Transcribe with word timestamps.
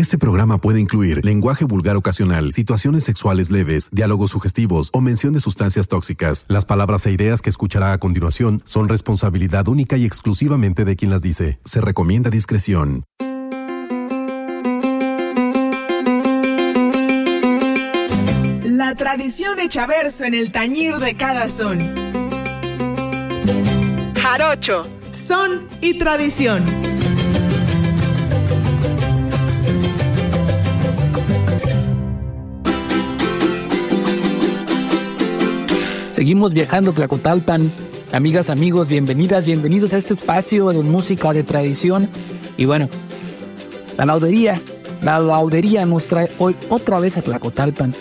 Este 0.00 0.16
programa 0.16 0.56
puede 0.56 0.80
incluir 0.80 1.22
lenguaje 1.26 1.66
vulgar 1.66 1.94
ocasional, 1.94 2.52
situaciones 2.52 3.04
sexuales 3.04 3.50
leves, 3.50 3.90
diálogos 3.92 4.30
sugestivos 4.30 4.88
o 4.94 5.02
mención 5.02 5.34
de 5.34 5.40
sustancias 5.40 5.88
tóxicas. 5.88 6.46
Las 6.48 6.64
palabras 6.64 7.04
e 7.04 7.12
ideas 7.12 7.42
que 7.42 7.50
escuchará 7.50 7.92
a 7.92 7.98
continuación 7.98 8.62
son 8.64 8.88
responsabilidad 8.88 9.68
única 9.68 9.98
y 9.98 10.06
exclusivamente 10.06 10.86
de 10.86 10.96
quien 10.96 11.10
las 11.10 11.20
dice. 11.20 11.58
Se 11.66 11.82
recomienda 11.82 12.30
discreción. 12.30 13.04
La 18.62 18.94
tradición 18.94 19.60
hecha 19.60 19.86
verso 19.86 20.24
en 20.24 20.32
el 20.32 20.50
tañir 20.50 20.96
de 20.96 21.14
cada 21.14 21.46
son. 21.46 21.78
Jarocho, 24.18 24.80
son 25.12 25.68
y 25.82 25.98
tradición. 25.98 26.89
Seguimos 36.20 36.52
viajando 36.52 36.92
Tlacotalpan. 36.92 37.72
Amigas, 38.12 38.50
amigos, 38.50 38.90
bienvenidas, 38.90 39.46
bienvenidos 39.46 39.94
a 39.94 39.96
este 39.96 40.12
espacio 40.12 40.68
de 40.68 40.82
música 40.82 41.32
de 41.32 41.44
tradición. 41.44 42.10
Y 42.58 42.66
bueno, 42.66 42.90
la 43.96 44.04
laudería, 44.04 44.60
la 45.00 45.18
laudería 45.18 45.86
nos 45.86 46.08
trae 46.08 46.30
hoy 46.36 46.54
otra 46.68 47.00
vez 47.00 47.16
a 47.16 47.22
Tlacotalpan 47.22 47.94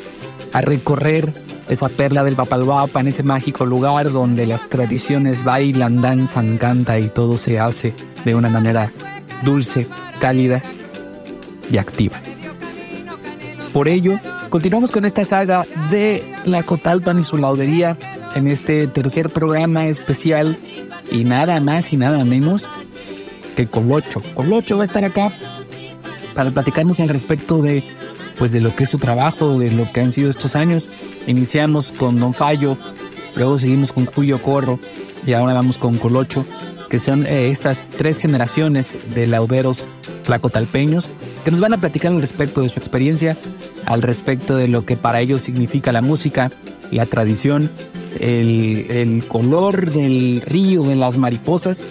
a 0.51 0.59
recorrer 0.59 1.31
esa 1.69 1.87
perla 1.87 2.25
del 2.25 2.35
Papalhuapan, 2.35 3.07
ese 3.07 3.23
mágico 3.23 3.65
lugar 3.65 4.11
donde 4.11 4.45
las 4.45 4.67
tradiciones 4.67 5.45
bailan, 5.45 6.01
danzan, 6.01 6.57
cantan 6.57 7.01
y 7.01 7.07
todo 7.07 7.37
se 7.37 7.57
hace 7.57 7.93
de 8.25 8.35
una 8.35 8.49
manera 8.49 8.91
dulce, 9.45 9.87
cálida 10.19 10.61
y 11.71 11.77
activa. 11.77 12.19
Por 13.71 13.87
ello, 13.87 14.19
continuamos 14.49 14.91
con 14.91 15.05
esta 15.05 15.23
saga 15.23 15.65
de 15.89 16.35
la 16.43 16.63
Cotalpan 16.63 17.19
y 17.19 17.23
su 17.23 17.37
laudería 17.37 17.97
en 18.35 18.47
este 18.47 18.87
tercer 18.87 19.29
programa 19.29 19.87
especial 19.87 20.57
y 21.11 21.23
nada 21.23 21.59
más 21.59 21.91
y 21.93 21.97
nada 21.97 22.23
menos 22.25 22.65
que 23.55 23.67
Colocho. 23.67 24.21
Colocho 24.33 24.77
va 24.77 24.83
a 24.83 24.85
estar 24.85 25.03
acá 25.03 25.33
para 26.33 26.51
platicarnos 26.51 26.99
al 26.99 27.09
respecto 27.09 27.61
de 27.61 27.83
pues 28.37 28.53
de 28.53 28.61
lo 28.61 28.73
que 28.73 28.85
es 28.85 28.89
su 28.89 28.97
trabajo, 28.97 29.59
de 29.59 29.69
lo 29.69 29.91
que 29.91 29.99
han 29.99 30.13
sido 30.13 30.29
estos 30.29 30.55
años. 30.55 30.89
Iniciamos 31.27 31.91
con 31.91 32.19
Don 32.19 32.33
Fallo, 32.33 32.77
luego 33.35 33.57
seguimos 33.57 33.91
con 33.91 34.05
Julio 34.05 34.41
Corro 34.41 34.79
y 35.27 35.33
ahora 35.33 35.53
vamos 35.53 35.77
con 35.77 35.97
Colocho, 35.97 36.45
que 36.89 36.99
son 36.99 37.25
eh, 37.25 37.49
estas 37.49 37.89
tres 37.89 38.17
generaciones 38.17 38.95
de 39.13 39.27
lauderos 39.27 39.83
flacotalpeños 40.23 41.09
que 41.43 41.51
nos 41.51 41.59
van 41.59 41.73
a 41.73 41.77
platicar 41.77 42.13
al 42.13 42.21
respecto 42.21 42.61
de 42.61 42.69
su 42.69 42.79
experiencia, 42.79 43.35
al 43.85 44.01
respecto 44.01 44.55
de 44.55 44.69
lo 44.69 44.85
que 44.85 44.95
para 44.95 45.19
ellos 45.19 45.41
significa 45.41 45.91
la 45.91 46.01
música, 46.01 46.49
la 46.91 47.05
tradición, 47.05 47.69
el, 48.19 48.85
el 48.89 49.25
color 49.27 49.91
del 49.91 50.41
río, 50.41 50.83
de 50.83 50.95
las 50.95 51.17
mariposas. 51.17 51.83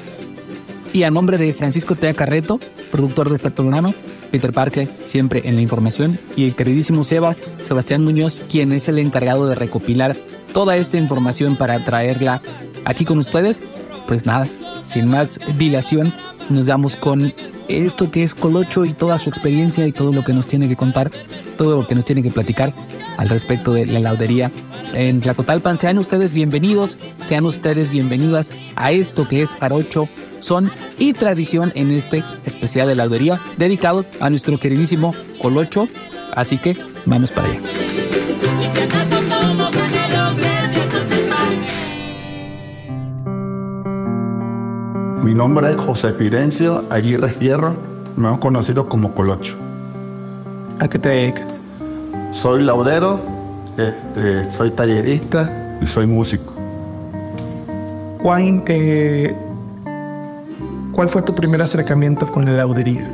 Y 0.92 1.02
a 1.02 1.10
nombre 1.10 1.38
de 1.38 1.52
Francisco 1.54 1.94
Tea 1.94 2.14
Carreto, 2.14 2.58
productor 2.90 3.28
de 3.28 3.36
este 3.36 3.50
programa, 3.50 3.94
Peter 4.30 4.52
Parker, 4.52 4.88
siempre 5.04 5.42
en 5.44 5.56
la 5.56 5.62
información, 5.62 6.18
y 6.36 6.44
el 6.44 6.54
queridísimo 6.54 7.04
Sebas, 7.04 7.42
Sebastián 7.64 8.04
Muñoz, 8.04 8.42
quien 8.48 8.72
es 8.72 8.88
el 8.88 8.98
encargado 8.98 9.46
de 9.46 9.54
recopilar 9.54 10.16
toda 10.52 10.76
esta 10.76 10.98
información 10.98 11.56
para 11.56 11.84
traerla 11.84 12.42
aquí 12.84 13.04
con 13.04 13.18
ustedes. 13.18 13.60
Pues 14.06 14.24
nada, 14.24 14.48
sin 14.84 15.06
más 15.08 15.38
dilación, 15.58 16.14
nos 16.48 16.66
damos 16.66 16.96
con 16.96 17.34
esto 17.68 18.10
que 18.10 18.22
es 18.22 18.34
Colocho 18.34 18.86
y 18.86 18.94
toda 18.94 19.18
su 19.18 19.28
experiencia 19.28 19.86
y 19.86 19.92
todo 19.92 20.12
lo 20.12 20.24
que 20.24 20.32
nos 20.32 20.46
tiene 20.46 20.68
que 20.68 20.76
contar, 20.76 21.10
todo 21.58 21.82
lo 21.82 21.86
que 21.86 21.94
nos 21.94 22.06
tiene 22.06 22.22
que 22.22 22.30
platicar 22.30 22.72
al 23.18 23.28
respecto 23.28 23.74
de 23.74 23.84
la 23.84 24.00
laudería 24.00 24.50
en 24.94 25.20
Tlacotalpan. 25.20 25.76
Sean 25.76 25.98
ustedes 25.98 26.32
bienvenidos, 26.32 26.98
sean 27.26 27.44
ustedes 27.44 27.90
bienvenidas 27.90 28.52
a 28.76 28.92
esto 28.92 29.28
que 29.28 29.42
es 29.42 29.50
Arocho, 29.60 30.08
son 30.40 30.70
y 30.98 31.12
tradición 31.12 31.72
en 31.74 31.90
este 31.90 32.24
especial 32.46 32.88
de 32.88 32.94
laudería 32.94 33.40
dedicado 33.58 34.06
a 34.20 34.30
nuestro 34.30 34.58
queridísimo 34.58 35.14
Colocho. 35.42 35.88
Así 36.34 36.58
que 36.58 36.76
vamos 37.04 37.32
para 37.32 37.48
allá. 37.48 37.60
Mi 45.22 45.34
nombre 45.34 45.70
es 45.70 45.76
José 45.76 46.14
Firencio 46.14 46.84
Aguirre 46.88 47.28
Fierro, 47.28 47.76
me 48.16 48.28
han 48.28 48.38
conocido 48.38 48.88
como 48.88 49.12
Colocho. 49.12 49.56
¿A 50.78 50.88
qué 50.88 50.98
te 51.00 51.08
dedicas? 51.08 51.57
Soy 52.30 52.62
laudero, 52.62 53.20
este, 53.78 54.50
soy 54.50 54.70
tallerista 54.70 55.78
y 55.80 55.86
soy 55.86 56.06
músico. 56.06 56.52
Juan, 58.22 58.62
eh, 58.66 59.34
¿cuál 60.92 61.08
fue 61.08 61.22
tu 61.22 61.34
primer 61.34 61.62
acercamiento 61.62 62.26
con 62.26 62.44
la 62.44 62.52
laudería? 62.52 63.08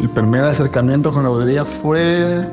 Mi 0.00 0.08
primer 0.08 0.44
acercamiento 0.44 1.12
con 1.12 1.22
la 1.24 1.28
laudería 1.28 1.66
fue 1.66 2.48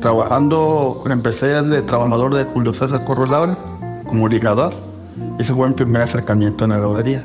trabajando, 0.00 1.02
empecé 1.10 1.62
de 1.62 1.82
trabajador 1.82 2.34
de 2.34 2.44
Julio 2.44 2.72
César 2.72 3.04
Corrolabra 3.04 3.58
como 4.06 4.26
ligador. 4.26 4.72
Ese 5.38 5.52
fue 5.52 5.68
mi 5.68 5.74
primer 5.74 6.00
acercamiento 6.00 6.64
en 6.64 6.70
la 6.70 6.78
laudería. 6.78 7.22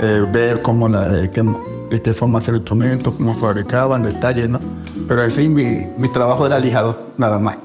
Eh, 0.00 0.24
ver 0.32 0.62
cómo 0.62 0.88
la, 0.88 1.08
de 1.08 1.30
qué, 1.30 1.42
de 1.90 2.00
qué 2.00 2.14
forma 2.14 2.38
hacer 2.38 2.54
instrumentos, 2.54 3.14
cómo 3.16 3.34
fabricaban, 3.34 4.02
detalles, 4.02 4.48
¿no? 4.48 4.60
Pero 5.08 5.22
así 5.22 5.48
mi, 5.48 5.86
mi 5.98 6.08
trabajo 6.08 6.46
era 6.46 6.58
lijador, 6.58 6.98
nada 7.16 7.38
más. 7.38 7.56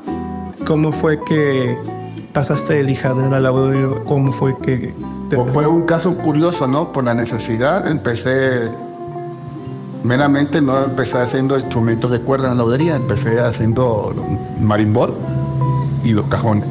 ¿Cómo 0.66 0.92
fue 0.92 1.20
que 1.24 1.78
pasaste 2.34 2.76
de 2.76 2.84
lijador 2.84 3.34
a 3.34 3.40
laudería? 3.40 3.88
¿Cómo 4.06 4.32
fue 4.32 4.58
que...? 4.60 4.94
te- 5.30 5.36
Pues 5.38 5.52
fue 5.54 5.66
un 5.68 5.82
caso 5.84 6.16
curioso, 6.18 6.68
¿no? 6.68 6.92
Por 6.92 7.04
la 7.04 7.14
necesidad 7.16 7.88
empecé, 7.88 8.70
meramente 10.04 10.62
no 10.62 10.84
empecé 10.84 11.18
haciendo 11.20 11.58
instrumentos 11.58 12.12
de 12.12 12.20
cuerda 12.22 12.52
en 12.52 12.58
la 12.58 12.64
laudería, 12.64 12.96
empecé 12.96 13.40
haciendo 13.40 14.14
marimbol 14.60 15.14
y 16.04 16.12
los 16.12 16.26
cajones, 16.28 16.66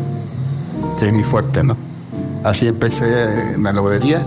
que 0.98 1.08
es 1.08 1.12
muy 1.12 1.24
fuerte, 1.24 1.62
¿no? 1.64 1.76
Así 2.44 2.66
empecé 2.68 3.52
en 3.54 3.62
la 3.64 3.72
laudería. 3.72 4.24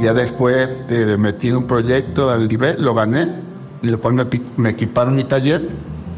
Ya 0.00 0.12
después 0.12 0.68
de, 0.88 1.06
de 1.06 1.16
metí 1.16 1.50
un 1.52 1.64
proyecto 1.64 2.30
al 2.30 2.46
nivel, 2.48 2.82
lo 2.82 2.94
gané, 2.94 3.32
y 3.86 3.90
después 3.90 4.14
me, 4.56 4.70
equiparon 4.70 5.14
mi 5.14 5.24
taller 5.24 5.68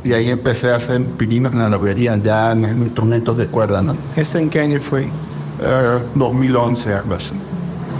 y 0.05 0.12
ahí 0.12 0.31
empecé 0.31 0.73
a 0.73 0.77
hacer 0.77 1.05
pininos 1.05 1.53
en 1.53 1.59
la 1.59 1.69
laudería, 1.69 2.17
ya 2.17 2.53
en, 2.53 2.65
en 2.65 2.79
instrumentos 2.79 3.37
de 3.37 3.47
cuerda, 3.47 3.83
¿no? 3.83 3.97
¿Ese 4.17 4.41
en 4.41 4.49
qué 4.49 4.61
año 4.61 4.81
fue? 4.81 5.09
Eh, 5.61 5.99
2011, 6.15 6.95
algo 6.95 7.15
así. 7.15 7.34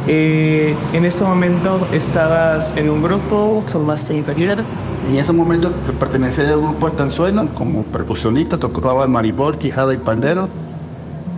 Eh, 0.07 0.75
en 0.93 1.05
ese 1.05 1.25
momento 1.25 1.87
estabas 1.93 2.73
en 2.77 2.89
un 2.89 3.03
grupo, 3.03 3.63
formaste 3.67 4.23
taller. 4.23 4.65
En 5.09 5.17
ese 5.17 5.33
momento 5.33 5.73
pertenecía 5.99 6.49
al 6.49 6.61
grupo 6.61 6.89
Estanzuela 6.89 7.47
como 7.55 7.83
percusionista, 7.85 8.59
tocaba 8.59 9.05
el 9.05 9.11
maribol, 9.11 9.59
quijada 9.59 9.93
y 9.93 9.99
pandero. 9.99 10.49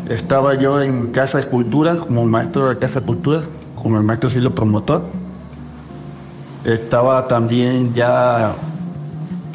Estaba 0.08 0.54
yo 0.54 0.80
en 0.80 1.08
Casa 1.08 1.38
de 1.38 1.44
Escultura 1.44 1.96
como 1.96 2.26
maestro 2.26 2.68
de 2.68 2.78
Casa 2.78 2.94
de 2.94 3.00
Escultura, 3.00 3.42
como 3.74 3.96
el 3.96 4.04
maestro 4.04 4.28
Silvio 4.30 4.54
Promotor. 4.54 5.02
Estaba 6.64 7.26
también 7.26 7.94
ya, 7.94 8.54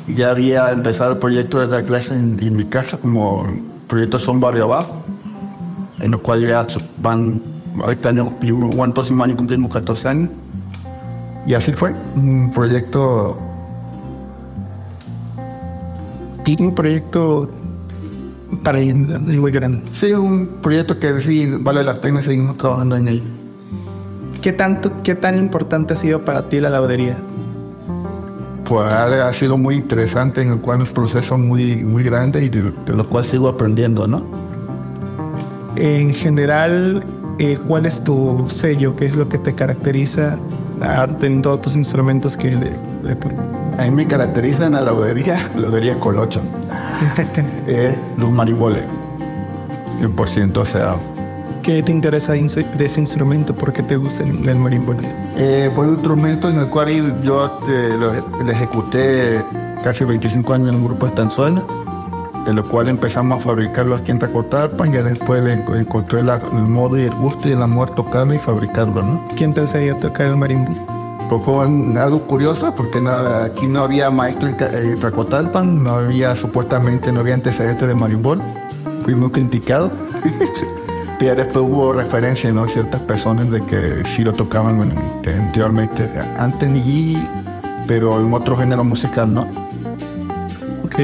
ya 0.07 0.31
había 0.31 0.71
empezado 0.71 1.13
el 1.13 1.17
proyecto 1.19 1.59
de 1.59 1.67
dar 1.67 1.83
clases 1.83 2.11
en, 2.11 2.37
en 2.41 2.55
mi 2.55 2.65
casa 2.65 2.97
como 2.97 3.45
proyecto 3.87 4.17
Son 4.17 4.39
Barrio 4.39 4.65
Abajo, 4.65 5.03
en 5.99 6.13
el 6.13 6.19
cual 6.19 6.45
ya 6.47 6.65
van, 6.97 7.41
ahorita 7.79 8.09
el 8.09 8.93
próximo 8.93 9.23
año 9.23 9.35
cumplimos 9.35 9.71
14 9.71 10.07
años. 10.07 10.29
Y 11.47 11.53
así 11.53 11.73
fue, 11.73 11.93
un 12.15 12.51
proyecto 12.51 13.37
un 16.59 16.75
proyecto 16.75 17.49
para 18.63 18.79
ir 18.79 18.95
muy 18.95 19.51
grande. 19.51 19.81
Sí, 19.91 20.13
un 20.13 20.47
proyecto 20.61 20.99
que 20.99 21.19
sí 21.19 21.49
vale 21.59 21.83
la 21.83 21.95
pena 21.95 22.21
seguimos 22.21 22.57
trabajando 22.57 22.95
en 22.95 23.07
él. 23.07 23.23
¿Qué, 24.45 24.53
tanto, 24.53 24.91
¿Qué 25.01 25.15
tan 25.15 25.39
importante 25.39 25.95
ha 25.95 25.97
sido 25.97 26.23
para 26.23 26.47
ti 26.49 26.59
la 26.59 26.69
laudería? 26.69 27.17
Pues 28.63 28.91
ha, 28.93 29.33
sido 29.33 29.57
muy 29.57 29.73
interesante, 29.73 30.43
en 30.43 30.51
el 30.51 30.59
cual 30.59 30.83
es 30.83 30.89
un 30.89 30.93
proceso 30.93 31.35
muy, 31.35 31.83
muy 31.83 32.03
grande 32.03 32.45
y 32.45 32.49
de, 32.49 32.71
de 32.85 32.93
lo 32.93 33.09
cual 33.09 33.25
sigo 33.25 33.49
aprendiendo, 33.49 34.07
¿no? 34.07 34.23
En 35.75 36.13
general, 36.13 37.03
eh, 37.39 37.57
¿cuál 37.67 37.87
es 37.87 38.03
tu 38.03 38.45
sello? 38.47 38.95
¿Qué 38.95 39.07
es 39.07 39.15
lo 39.15 39.27
que 39.29 39.39
te 39.39 39.55
caracteriza 39.55 40.37
ah, 40.79 41.07
en 41.23 41.41
todos 41.41 41.61
tus 41.61 41.75
instrumentos 41.75 42.37
que 42.37 42.51
le, 42.51 42.69
le 43.01 43.17
A 43.79 43.85
mí 43.85 43.89
me 43.89 44.05
caracteriza 44.05 44.67
en 44.67 44.73
la 44.73 44.81
laudería, 44.81 45.39
laudería 45.57 45.99
colocho, 45.99 46.43
eh, 47.67 47.95
los 48.15 48.29
mariboles, 48.29 48.83
100%, 50.03 50.57
o 50.57 50.65
sea, 50.67 50.97
qué 51.65 51.81
te 51.81 51.91
interesa 51.91 52.33
de 52.33 52.85
ese 52.85 52.99
instrumento? 52.99 53.55
¿Por 53.55 53.73
qué 53.73 53.81
te 53.81 53.95
gusta 53.95 54.23
el 54.23 54.55
marimbón? 54.55 54.97
Eh, 55.35 55.71
fue 55.73 55.87
un 55.87 55.93
instrumento 55.95 56.47
en 56.47 56.59
el 56.59 56.69
cual 56.69 57.21
yo 57.23 57.43
este, 57.43 57.97
lo, 57.97 58.13
ejecuté 58.51 59.43
casi 59.83 60.05
25 60.05 60.53
años 60.53 60.69
en 60.69 60.75
un 60.75 60.85
grupo 60.85 61.07
de 61.07 61.09
estanzuela, 61.09 61.65
de 62.45 62.53
lo 62.53 62.63
cual 62.69 62.87
empezamos 62.87 63.39
a 63.39 63.41
fabricarlo 63.41 63.95
aquí 63.95 64.11
en 64.11 64.19
Tacotalpan 64.19 64.93
y 64.93 64.97
después 64.97 65.43
encontré 65.75 66.19
el 66.19 66.27
modo 66.67 66.99
y 66.99 67.05
el 67.05 67.15
gusto 67.15 67.49
y 67.49 67.53
el 67.53 67.61
amor 67.63 67.95
tocarlo 67.95 68.35
y 68.35 68.37
fabricarlo. 68.37 69.01
¿no? 69.01 69.27
¿Quién 69.35 69.51
te 69.51 69.61
enseñó 69.61 69.95
a 69.95 69.99
tocar 69.99 70.27
el 70.27 70.37
marimbón? 70.37 70.79
Pues 71.29 71.41
fue 71.41 71.65
algo 71.65 72.21
curioso 72.27 72.75
porque 72.75 72.99
aquí 73.43 73.65
no 73.65 73.81
había 73.81 74.11
maestro 74.11 74.49
en 74.49 74.99
Tacotalpan, 74.99 75.83
no 75.83 75.93
había 75.93 76.35
supuestamente, 76.35 77.11
no 77.11 77.21
había 77.21 77.33
antecedentes 77.33 77.87
de 77.87 77.95
marimbón. 77.95 78.43
Fuimos 79.03 79.31
criticados. 79.31 79.91
Pero 81.19 81.35
después 81.35 81.65
hubo 81.65 81.93
referencia, 81.93 82.51
¿no? 82.51 82.67
Ciertas 82.67 82.99
personas 83.01 83.49
de 83.49 83.61
que 83.61 84.03
sí 84.05 84.23
lo 84.23 84.33
tocaban 84.33 84.81
anteriormente, 85.25 86.09
antes 86.37 86.69
ni 86.69 87.17
pero 87.87 88.19
en 88.19 88.33
otro 88.33 88.57
género 88.57 88.83
musical, 88.83 89.33
¿no? 89.33 89.41
Ok. 90.83 90.99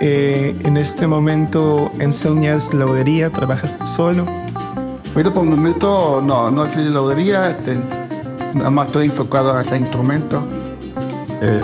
Eh, 0.00 0.54
en 0.64 0.76
este 0.76 1.06
momento 1.06 1.90
enseñas 2.00 2.74
laudería, 2.74 3.30
trabajas 3.30 3.74
solo. 3.86 4.26
Ahorita 5.14 5.32
por 5.32 5.44
el 5.44 5.50
momento 5.50 6.20
no, 6.22 6.50
no 6.50 6.64
enseño 6.64 6.90
laudería, 6.90 7.50
este, 7.50 7.78
nada 8.52 8.68
más 8.68 8.88
estoy 8.88 9.06
enfocado 9.06 9.54
a 9.54 9.62
ese 9.62 9.78
instrumento. 9.78 10.46
Eh, 11.40 11.62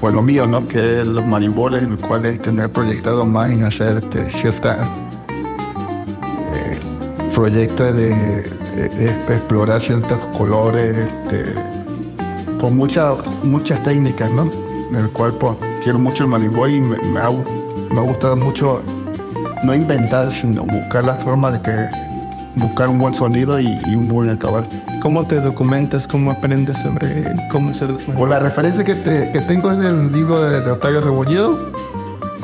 por, 0.00 0.12
lo 0.12 0.22
mío, 0.22 0.46
¿no? 0.46 0.66
Que 0.66 1.00
es 1.00 1.06
los 1.06 1.26
marimboles, 1.26 1.82
en 1.82 1.92
el 1.92 1.98
cual 1.98 2.24
he 2.26 2.38
tener 2.38 2.72
proyectado 2.72 3.24
más 3.24 3.50
en 3.50 3.64
hacer 3.64 4.02
este, 4.02 4.30
ciertas 4.30 4.88
proyectos 7.34 7.94
de, 7.96 8.40
explorar 9.28 9.80
ciertos 9.80 10.18
colores, 10.36 10.96
este, 10.96 11.54
con 12.58 12.76
muchas 12.76 13.16
muchas 13.42 13.82
técnicas, 13.82 14.30
¿no? 14.30 14.50
En 14.90 14.96
el 14.96 15.10
cual 15.10 15.34
pues, 15.34 15.56
quiero 15.82 15.98
mucho 15.98 16.24
el 16.24 16.30
marimboy 16.30 16.74
y 16.76 16.80
me, 16.80 17.20
ha, 17.20 17.28
gustado 18.00 18.36
mucho 18.36 18.82
no 19.64 19.74
inventar, 19.74 20.30
sino 20.32 20.64
buscar 20.64 21.04
la 21.04 21.14
forma 21.14 21.50
de 21.50 21.62
que 21.62 21.86
buscar 22.56 22.88
un 22.88 22.98
buen 22.98 23.14
sonido 23.14 23.58
y, 23.58 23.66
un 23.94 24.08
buen 24.08 24.30
acabado. 24.30 24.66
¿Cómo 25.00 25.26
te 25.26 25.40
documentas? 25.40 26.06
¿Cómo 26.06 26.30
aprendes 26.30 26.78
sobre 26.78 27.24
cómo 27.50 27.70
hacer 27.70 27.90
los 27.90 28.04
Pues 28.04 28.30
la 28.30 28.38
referencia 28.38 28.84
que, 28.84 28.94
que 28.94 29.40
tengo 29.48 29.72
es 29.72 29.84
el 29.84 30.12
libro 30.12 30.40
de, 30.42 30.60
de 30.60 30.70
Octavio 30.70 31.00
Rebolledo, 31.00 31.72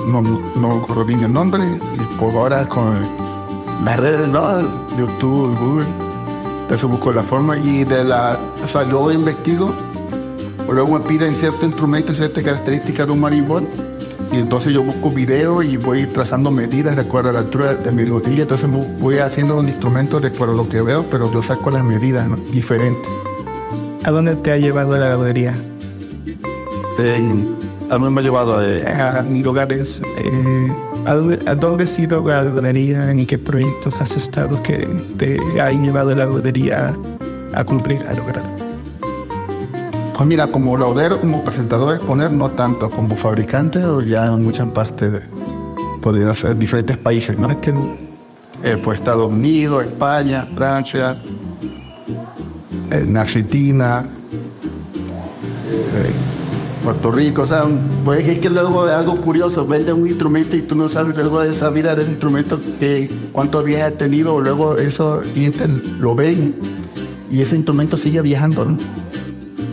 no, 0.06 0.23
no 0.23 0.81
recuerdo 0.81 1.05
bien 1.05 1.23
el 1.23 1.32
nombre, 1.32 1.62
y 1.64 2.19
por 2.19 2.35
ahora 2.35 2.67
con 2.67 3.28
las 3.85 3.99
redes, 3.99 4.29
¿no? 4.29 4.61
YouTube, 4.97 5.57
Google. 5.59 5.87
Entonces 6.63 6.89
busco 6.89 7.13
la 7.13 7.23
forma 7.23 7.57
y 7.57 7.85
de 7.85 8.05
la, 8.05 8.39
o 8.63 8.69
sea, 8.69 8.83
luego 8.83 9.11
investigo, 9.11 9.73
luego 10.71 10.99
me 10.99 11.01
piden 11.01 11.35
cierto 11.35 11.65
instrumento, 11.65 12.13
ciertas 12.13 12.45
características 12.45 13.07
de 13.07 13.13
un 13.13 13.21
marimbón, 13.21 13.67
y 14.31 14.37
entonces 14.37 14.75
yo 14.75 14.83
busco 14.83 15.11
videos 15.11 15.65
y 15.65 15.79
voy 15.79 16.07
trazando 16.07 16.51
medidas 16.51 16.95
de 16.97 17.03
acuerdo 17.03 17.31
a 17.31 17.33
la 17.33 17.39
altura 17.39 17.75
de 17.75 17.91
mi 17.91 18.05
rodilla, 18.05 18.43
entonces 18.43 18.69
voy 18.99 19.19
haciendo 19.19 19.57
un 19.57 19.69
instrumento 19.69 20.21
de 20.21 20.29
acuerdo 20.29 20.53
a 20.53 20.57
lo 20.59 20.69
que 20.69 20.83
veo, 20.83 21.07
pero 21.11 21.33
yo 21.33 21.41
saco 21.41 21.71
las 21.71 21.85
medidas 21.85 22.29
diferentes. 22.51 23.11
¿A 24.05 24.11
dónde 24.11 24.37
te 24.37 24.53
ha 24.53 24.59
llevado 24.59 24.99
la 24.99 25.09
laudería? 25.09 25.55
a 27.91 27.99
mí 27.99 28.11
me 28.11 28.21
ha 28.21 28.25
llevado 28.25 28.63
eh, 28.63 28.85
a, 28.87 29.21
a 29.21 29.23
lugares 29.23 30.03
eh, 30.19 30.73
¿A 31.09 31.15
dónde, 31.15 31.85
has 31.85 31.99
ido 31.99 32.21
a 32.21 32.23
la 32.23 32.45
laudería? 32.45 33.11
¿En 33.11 33.25
qué 33.25 33.39
proyectos 33.39 33.99
has 33.99 34.15
estado 34.15 34.63
que 34.63 34.87
te 35.17 35.39
han 35.59 35.83
llevado 35.83 36.15
la 36.15 36.27
laudería 36.27 36.95
a 37.55 37.65
cumplir, 37.65 38.07
a 38.07 38.13
lograr? 38.13 38.45
Pues 40.15 40.29
mira, 40.29 40.49
como 40.49 40.77
laudero, 40.77 41.19
como 41.19 41.43
presentador 41.43 41.95
exponer, 41.95 42.31
no 42.31 42.51
tanto 42.51 42.91
como 42.91 43.17
fabricante, 43.17 43.83
o 43.87 44.03
ya 44.03 44.27
en 44.27 44.45
muchas 44.45 44.69
partes 44.73 45.13
de, 45.13 45.23
podría 46.03 46.35
ser 46.35 46.59
diferentes 46.59 46.99
países, 46.99 47.39
¿no? 47.39 47.51
Es 47.51 47.57
que 47.57 47.71
eh, 48.63 48.77
pues 48.83 48.99
Estados 48.99 49.29
Unidos, 49.29 49.87
España, 49.87 50.47
Francia, 50.55 51.17
en 52.91 53.17
Argentina, 53.17 54.07
eh, 55.73 56.38
Puerto 56.88 57.11
Rico, 57.11 57.43
o 57.43 57.46
sea, 57.46 57.64
pues 58.02 58.26
es 58.26 58.38
que 58.38 58.49
luego 58.49 58.88
es 58.88 58.94
algo 58.94 59.14
curioso, 59.17 59.67
vende 59.67 59.93
un 59.93 60.08
instrumento 60.08 60.56
y 60.56 60.62
tú 60.62 60.75
no 60.75 60.88
sabes 60.88 61.14
luego 61.14 61.40
de 61.40 61.50
esa 61.50 61.69
vida 61.69 61.94
del 61.94 62.08
instrumento 62.08 62.58
que 62.81 63.11
cuántos 63.31 63.62
viajes 63.62 63.88
ha 63.88 63.90
tenido, 63.90 64.40
luego 64.40 64.79
eso 64.79 65.20
clientes 65.35 65.69
lo 65.99 66.14
ven 66.14 66.55
y 67.31 67.43
ese 67.43 67.56
instrumento 67.56 67.99
sigue 67.99 68.23
viajando, 68.23 68.64
¿no? 68.64 68.79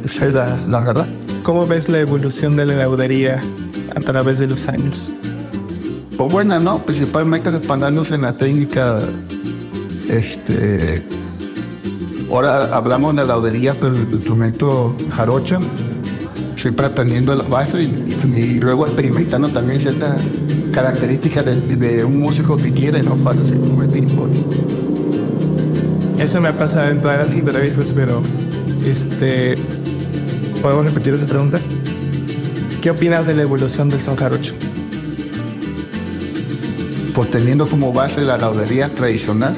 Esa 0.03 0.25
es 0.25 0.33
la, 0.33 0.81
verdad. 0.81 1.07
¿Cómo 1.44 1.65
ves 1.65 1.88
la 1.88 2.01
evolución 2.01 2.57
de 2.57 2.65
la 2.65 2.75
laudería 2.75 3.41
a 3.95 4.01
través 4.01 4.39
de 4.39 4.47
los 4.47 4.67
años? 4.67 5.09
Pues 6.17 6.29
buena, 6.29 6.59
¿no? 6.59 6.79
Principalmente 6.79 7.47
expandiéndose 7.47 8.15
en 8.15 8.23
la 8.23 8.35
técnica, 8.35 9.00
este... 10.09 11.01
Ahora 12.29 12.75
hablamos 12.75 13.15
de 13.15 13.21
la 13.21 13.27
laudería, 13.27 13.73
pero 13.79 13.95
el 13.95 14.12
instrumento 14.12 14.94
jarocho, 15.15 15.59
siempre 16.65 16.88
aprendiendo 16.88 17.35
la 17.35 17.44
base 17.44 17.83
y, 17.83 18.59
luego 18.59 18.88
experimentando 18.88 19.50
también 19.50 19.79
ciertas 19.79 20.19
características 20.73 21.45
de, 21.45 22.03
un 22.03 22.19
músico 22.19 22.57
que 22.57 22.71
quiere, 22.71 23.03
¿no? 23.03 23.15
Para 23.17 23.39
ser 23.45 23.59
Eso 26.17 26.41
me 26.41 26.50
ha 26.50 26.57
pasado 26.57 26.89
en 26.89 27.01
todas 27.01 27.19
las 27.19 27.38
entrevistas, 27.38 27.94
pero 27.94 28.19
este, 28.83 29.59
¿podemos 30.59 30.85
repetir 30.85 31.13
esa 31.13 31.27
pregunta? 31.27 31.59
¿Qué 32.81 32.89
opinas 32.89 33.27
de 33.27 33.35
la 33.35 33.44
evolución 33.44 33.89
del 33.89 34.01
son 34.01 34.15
jarocho? 34.15 34.56
Pues 37.13 37.29
teniendo 37.29 37.67
como 37.67 37.94
base 37.94 38.21
la 38.21 38.39
laudería 38.39 38.89
tradicional, 38.89 39.53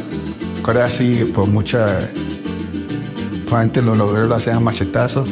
ahora 0.65 0.89
sí, 0.89 1.31
pues 1.33 1.47
mucha 1.47 2.01
antes 3.49 3.81
los 3.81 3.97
lauderos 3.97 4.27
lo 4.27 4.35
hacían 4.35 4.61
machetazos, 4.61 5.29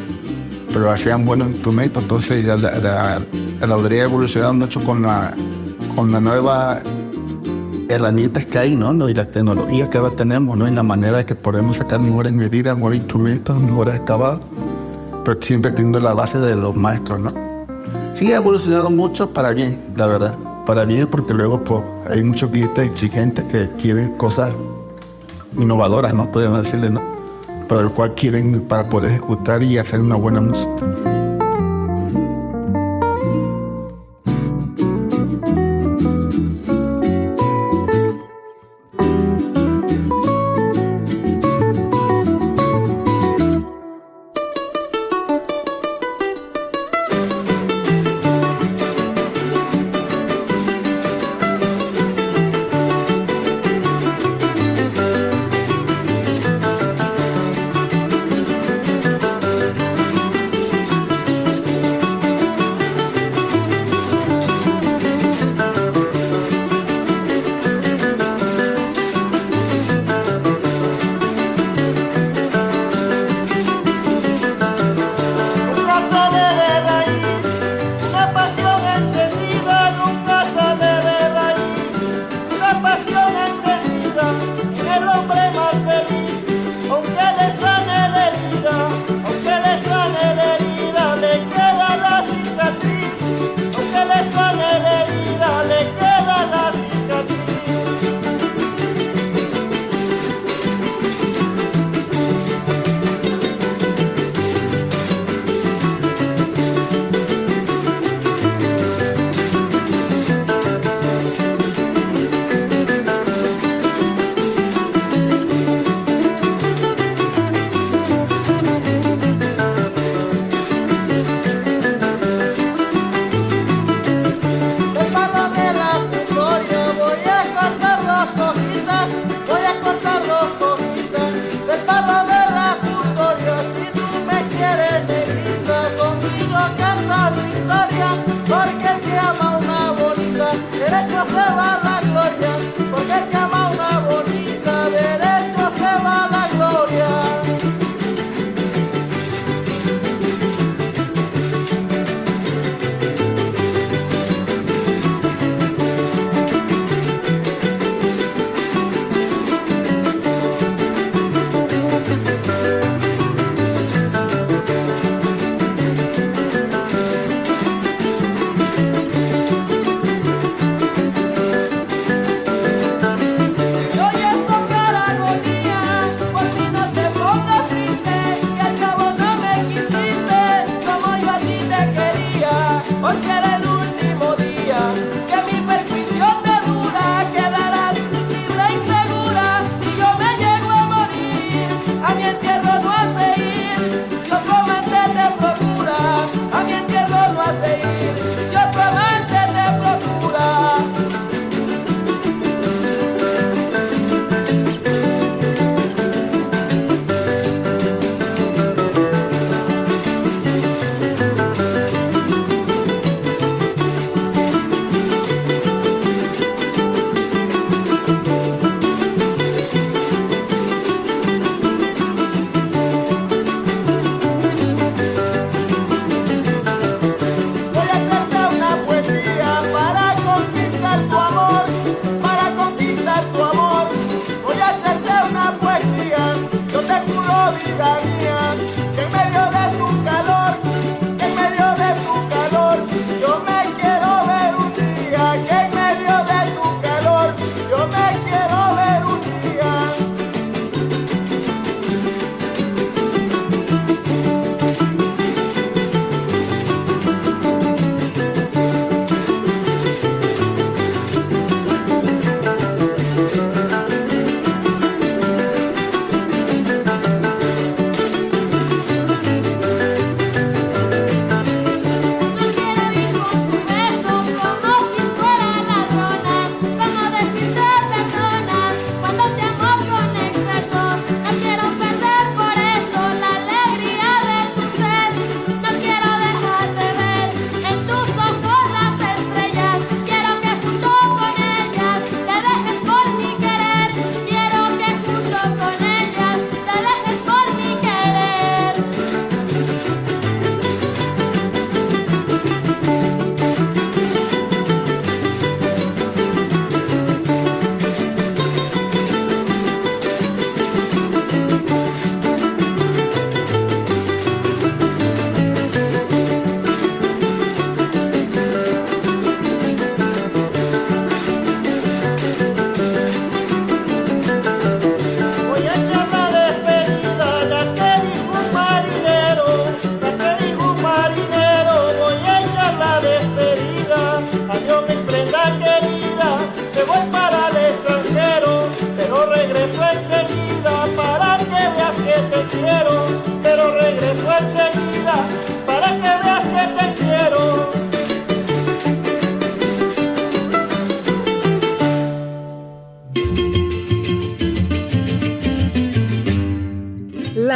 pero 0.75 0.91
hacían 0.91 1.23
buenos 1.23 1.47
instrumentos, 1.47 2.03
entonces 2.03 2.43
la, 2.43 2.57
la, 2.57 3.21
la 3.65 3.95
evolucionado 3.95 4.53
mucho 4.53 4.83
con 4.83 5.03
la, 5.03 5.33
con 5.95 6.11
la 6.11 6.19
nueva 6.19 6.81
herramientas 7.87 8.45
que 8.45 8.59
hay, 8.59 8.75
¿no? 8.75 9.07
Y 9.07 9.13
la 9.13 9.23
tecnología 9.23 9.89
que 9.89 9.97
ahora 9.97 10.13
tenemos, 10.17 10.57
¿no? 10.57 10.67
Y 10.67 10.71
la 10.71 10.83
manera 10.83 11.19
de 11.19 11.25
que 11.25 11.33
podemos 11.33 11.77
sacar 11.77 12.01
mejores 12.01 12.33
medidas, 12.33 12.75
mejores 12.75 12.99
instrumentos, 12.99 13.57
mejores 13.57 13.95
acabados, 13.95 14.41
pero 15.23 15.41
siempre 15.41 15.71
teniendo 15.71 16.01
la 16.01 16.13
base 16.13 16.39
de 16.39 16.57
los 16.57 16.75
maestros, 16.75 17.21
¿no? 17.21 17.33
Sí, 18.11 18.33
ha 18.33 18.35
evolucionado 18.35 18.89
mucho 18.89 19.29
para 19.29 19.53
bien, 19.53 19.81
la 19.95 20.07
verdad. 20.07 20.37
Para 20.65 20.83
bien, 20.83 21.07
porque 21.07 21.33
luego 21.33 21.63
pues, 21.63 21.85
hay 22.09 22.21
muchos 22.21 22.51
clientes 22.51 22.89
exigentes 22.89 23.45
que 23.45 23.69
quieren 23.81 24.17
cosas 24.17 24.53
innovadoras, 25.57 26.13
¿no? 26.13 26.29
Podemos 26.29 26.63
decirle, 26.63 26.89
¿no? 26.89 27.14
Para 27.67 27.81
el 27.81 27.89
cual 27.89 28.13
quieren 28.15 28.61
para 28.61 28.87
poder 28.87 29.11
ejecutar 29.11 29.63
y 29.63 29.77
hacer 29.77 29.99
una 29.99 30.15
buena 30.15 30.41
música. 30.41 31.14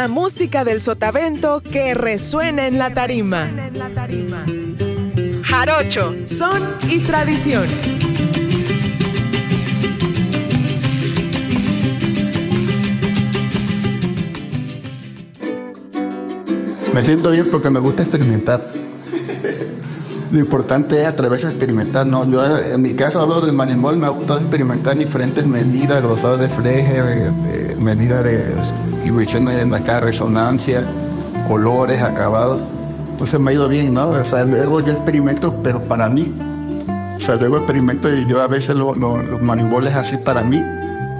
Música 0.08 0.64
del 0.64 0.80
sotavento 0.80 1.60
que 1.62 1.94
resuena 1.94 2.68
en 2.68 2.78
la 2.78 2.94
tarima. 2.94 3.50
Jarocho, 5.42 6.14
son 6.26 6.62
y 6.88 7.00
tradición. 7.00 7.66
Me 16.94 17.02
siento 17.02 17.32
bien 17.32 17.48
porque 17.50 17.68
me 17.70 17.80
gusta 17.80 18.02
experimentar. 18.02 18.72
Lo 20.30 20.38
importante 20.38 21.00
es 21.00 21.08
atreverse 21.08 21.48
a 21.48 21.50
experimentar, 21.50 22.06
¿no? 22.06 22.30
Yo 22.30 22.58
en 22.58 22.80
mi 22.80 22.94
caso 22.94 23.20
hablo 23.20 23.40
del 23.40 23.52
marimol, 23.52 23.96
me 23.96 24.06
ha 24.06 24.10
gustado 24.10 24.38
experimentar 24.38 24.96
diferentes 24.96 25.44
medidas, 25.44 26.00
grosados 26.00 26.38
de 26.38 26.48
freje, 26.48 27.02
medidas 27.80 28.22
de 28.22 28.54
y 29.10 29.74
acá 29.74 30.00
resonancia, 30.00 30.84
colores, 31.46 32.02
acabados. 32.02 32.62
Entonces 33.10 33.38
me 33.38 33.50
ha 33.50 33.54
ido 33.54 33.68
bien, 33.68 33.92
¿no? 33.92 34.08
O 34.08 34.24
sea, 34.24 34.44
luego 34.44 34.80
yo 34.80 34.92
experimento, 34.92 35.54
pero 35.62 35.82
para 35.82 36.08
mí. 36.08 36.32
O 37.16 37.20
sea, 37.20 37.36
luego 37.36 37.58
experimento 37.58 38.08
y 38.14 38.26
yo 38.26 38.40
a 38.40 38.46
veces 38.46 38.76
los 38.76 38.96
maniboles 39.42 39.94
así 39.94 40.16
para 40.16 40.42
mí. 40.42 40.62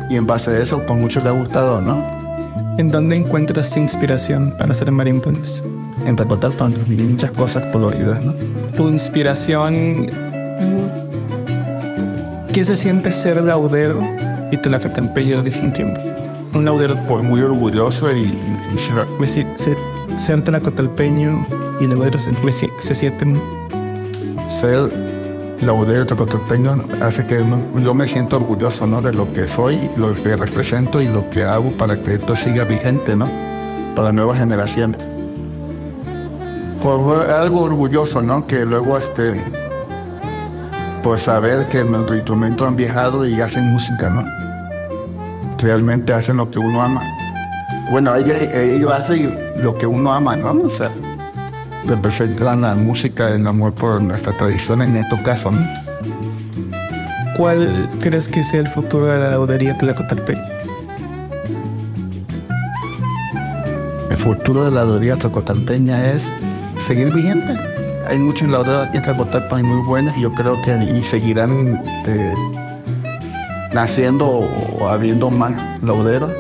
Y 0.09 0.17
en 0.17 0.27
base 0.27 0.51
a 0.51 0.59
eso, 0.59 0.83
pues 0.87 0.99
mucho 0.99 1.21
le 1.21 1.29
ha 1.29 1.33
gustado, 1.33 1.81
¿no? 1.81 2.05
¿En 2.79 2.91
dónde 2.91 3.17
encuentras 3.17 3.77
inspiración 3.77 4.55
para 4.59 4.73
hacer 4.73 4.91
marimbones? 4.91 5.63
En 6.07 6.17
Tacotalpan, 6.17 6.75
y 6.89 6.95
muchas 6.95 7.31
cosas 7.33 7.67
coloridas, 7.67 8.25
¿no? 8.25 8.33
Tu 8.77 8.89
inspiración... 8.89 10.11
¿Qué 12.53 12.65
se 12.65 12.77
siente 12.77 13.13
ser 13.13 13.41
laudero 13.43 14.01
y 14.51 14.57
te 14.57 14.69
la 14.71 14.79
afecta 14.79 15.01
en 15.01 15.13
pello 15.13 15.43
de 15.43 15.51
tiempo? 15.51 16.01
Un 16.55 16.65
laudero 16.65 16.97
pues, 17.07 17.23
muy 17.23 17.41
orgulloso 17.43 18.11
y, 18.13 18.23
y 18.23 19.27
se, 19.27 19.47
se, 19.57 19.77
ser 20.19 20.43
tlacotalpeño 20.43 21.47
y 21.81 21.87
laudero 21.87 22.19
se, 22.19 22.33
se, 22.79 22.95
sienten 22.95 23.41
ser 24.49 24.91
laudero 25.63 26.07
tlacotalpeño 26.07 26.83
hace 27.03 27.27
que 27.27 27.45
yo 27.83 27.95
me 27.95 28.09
siento 28.09 28.37
orgulloso 28.37 28.87
¿no? 28.87 29.01
de 29.03 29.13
lo 29.13 29.33
que 29.33 29.47
soy, 29.49 29.91
lo 29.97 30.15
que 30.15 30.37
represento 30.37 31.01
y 31.01 31.09
lo 31.09 31.29
que 31.31 31.45
hago 31.45 31.71
para 31.73 32.01
que 32.01 32.15
esto 32.15 32.35
siga 32.35 32.65
vigente 32.65 33.17
¿no? 33.17 33.29
para 33.95 34.13
nuevas 34.13 34.39
generaciones. 34.39 35.01
Pues 36.83 37.29
algo 37.29 37.61
orgulloso, 37.65 38.23
¿no? 38.23 38.47
Que 38.47 38.65
luego 38.65 38.97
este 38.97 39.45
pues 41.03 41.23
saber 41.23 41.69
que 41.69 41.85
nuestros 41.85 42.17
instrumentos 42.17 42.67
han 42.67 42.77
viajado 42.77 43.27
y 43.27 43.39
hacen 43.41 43.65
música, 43.65 44.09
¿no? 44.09 44.50
Realmente 45.61 46.13
hacen 46.13 46.39
lo 46.39 46.51
que 46.51 46.59
uno 46.59 46.83
ama. 46.83 47.03
Bueno, 47.91 48.15
ellos, 48.15 48.37
ellos 48.41 48.93
hacen 48.93 49.39
lo 49.63 49.77
que 49.77 49.87
uno 49.87 50.13
ama, 50.13 50.37
¿no? 50.37 50.53
O 50.53 50.71
sea, 50.71 50.91
representan 51.87 52.63
la 52.63 52.75
música, 52.75 53.31
el 53.31 53.47
amor 53.47 53.75
por 53.75 54.03
nuestra 54.03 54.37
tradición 54.37 54.83
en 54.83 54.97
estos 54.97 55.21
casos, 55.21 55.53
¿no? 55.55 55.61
¿Cuál 57.37 57.89
crees 58.01 58.29
que 58.29 58.45
sea 58.45 58.61
el 58.61 58.69
futuro 58.69 59.07
de 59.07 59.19
la 59.19 59.31
laudería 59.31 59.77
tlacotalpeña? 59.77 60.49
El 64.11 64.17
futuro 64.17 64.65
de 64.65 64.71
la 64.71 64.85
laudería 64.85 65.17
tlacotalpeña 65.17 66.13
es 66.13 66.31
seguir 66.79 67.13
vigente. 67.13 67.57
Hay 68.07 68.19
muchos 68.19 68.49
lauderos 68.49 68.89
aquí 68.89 68.97
en 68.97 69.05
Tlacotalpan 69.05 69.65
muy 69.65 69.87
buenos 69.87 70.17
y 70.17 70.23
yo 70.23 70.33
creo 70.33 70.61
que 70.63 70.75
y 70.75 71.03
seguirán 71.03 71.81
este, 71.99 72.35
naciendo 73.73 74.27
o 74.29 74.89
habiendo 74.89 75.31
más 75.31 75.53
lauderos. 75.83 76.31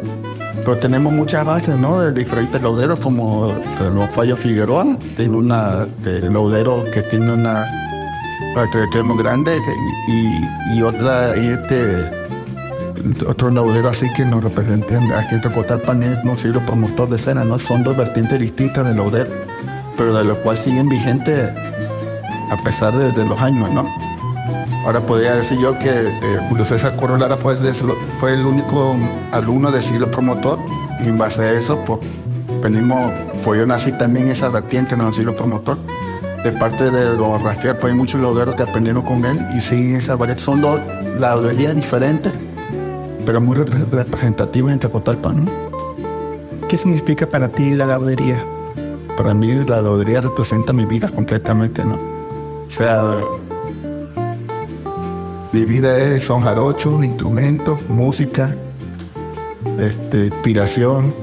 Pero 0.56 0.76
tenemos 0.76 1.12
muchas 1.12 1.44
bases, 1.44 1.76
¿no? 1.78 2.00
De 2.00 2.12
diferentes 2.12 2.60
lauderos, 2.60 3.00
como 3.00 3.54
los 3.94 4.10
Fallos 4.10 4.38
Figueroa, 4.38 4.84
tiene 5.16 5.36
una 5.36 5.86
de 6.02 6.28
laudero 6.30 6.84
que 6.92 7.02
tiene 7.02 7.32
una 7.32 7.64
trayectoria 8.70 9.04
muy 9.04 9.16
grande 9.16 9.58
y, 10.08 10.76
y 10.76 10.82
otra, 10.82 11.36
y 11.36 11.46
este 11.46 12.20
otro 13.26 13.50
laudero 13.50 13.88
así 13.88 14.12
que 14.12 14.24
nos 14.24 14.44
representan 14.44 15.10
aquí 15.12 15.36
en 15.36 15.40
Tlacotalpan 15.40 16.02
es 16.02 16.24
no 16.24 16.36
sirve 16.36 16.60
promotor 16.60 17.08
de 17.08 17.16
escena, 17.16 17.44
¿no? 17.44 17.58
Son 17.58 17.82
dos 17.82 17.96
vertientes 17.96 18.38
distintas 18.38 18.86
de 18.86 18.94
laudero, 18.94 19.30
pero 19.96 20.14
de 20.14 20.24
lo 20.24 20.36
cual 20.42 20.58
siguen 20.58 20.88
vigentes 20.88 21.50
a 22.50 22.56
pesar 22.62 22.94
de, 22.94 23.12
de 23.12 23.24
los 23.24 23.40
años, 23.40 23.70
¿no? 23.70 24.09
Ahora 24.84 25.00
podría 25.00 25.34
decir 25.34 25.58
yo 25.58 25.78
que 25.78 25.90
eh, 25.90 26.38
Julio 26.48 26.64
César 26.64 26.96
Corolara 26.96 27.36
pues, 27.36 27.60
fue 28.18 28.34
el 28.34 28.46
único 28.46 28.96
alumno 29.30 29.70
de 29.70 29.82
siglo 29.82 30.10
promotor 30.10 30.58
y 30.98 31.08
en 31.08 31.18
base 31.18 31.42
a 31.42 31.52
eso 31.52 31.78
pues 31.84 32.00
venimos, 32.62 33.12
pues 33.44 33.60
yo 33.60 33.66
nací 33.66 33.92
también 33.92 34.28
esa 34.28 34.48
vertiente 34.48 34.94
en 34.94 35.02
el 35.02 35.12
siglo 35.14 35.36
promotor. 35.36 35.78
De 36.42 36.52
parte 36.52 36.90
de 36.90 37.04
don 37.16 37.44
Rafael, 37.44 37.76
pues 37.76 37.92
hay 37.92 37.98
muchos 37.98 38.18
lauderos 38.22 38.54
que 38.54 38.62
aprendieron 38.62 39.02
con 39.02 39.22
él 39.26 39.38
y 39.54 39.60
siguen 39.60 39.96
esa 39.96 40.16
variedad. 40.16 40.40
Son 40.40 40.62
dos 40.62 40.80
lauderías 41.18 41.76
diferentes, 41.76 42.32
pero 43.26 43.42
muy 43.42 43.58
repre- 43.58 43.86
representativas 43.90 44.72
en 44.72 44.78
Tlacotalpan, 44.78 45.44
¿no? 45.44 45.50
¿Qué 46.66 46.78
significa 46.78 47.26
para 47.26 47.48
ti 47.48 47.74
la 47.74 47.84
laudería? 47.84 48.42
Para 49.18 49.34
mí 49.34 49.52
la 49.66 49.82
laudería 49.82 50.22
representa 50.22 50.72
mi 50.72 50.86
vida 50.86 51.10
completamente, 51.10 51.84
¿no? 51.84 51.96
O 52.66 52.70
sea, 52.70 53.02
mi 55.52 55.64
vida 55.64 55.96
es, 55.98 56.24
son 56.24 56.42
jarochos, 56.42 57.04
instrumentos, 57.04 57.80
música, 57.88 58.54
este, 59.78 60.26
inspiración, 60.26 61.14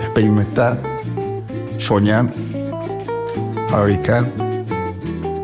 experimentar, 0.00 0.78
soñar, 1.78 2.26
fabricar. 3.68 4.26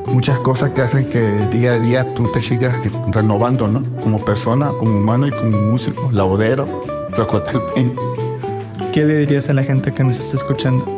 Muchas 0.07 0.39
cosas 0.39 0.71
que 0.71 0.83
hacen 0.83 1.09
que 1.11 1.23
día 1.51 1.73
a 1.73 1.79
día 1.79 2.15
tú 2.15 2.31
te 2.33 2.41
sigas 2.41 2.77
renovando, 3.13 3.69
¿no? 3.69 3.83
Como 4.03 4.25
persona, 4.25 4.71
como 4.79 4.99
humano 4.99 5.27
y 5.27 5.31
como 5.31 5.61
músico, 5.61 6.11
laudero. 6.13 6.67
¿Qué 8.93 9.05
le 9.05 9.19
dirías 9.19 9.49
a 9.51 9.55
la 9.55 9.63
gente 9.63 9.93
que 9.93 10.05
nos 10.05 10.19
está 10.19 10.37
escuchando? 10.37 10.97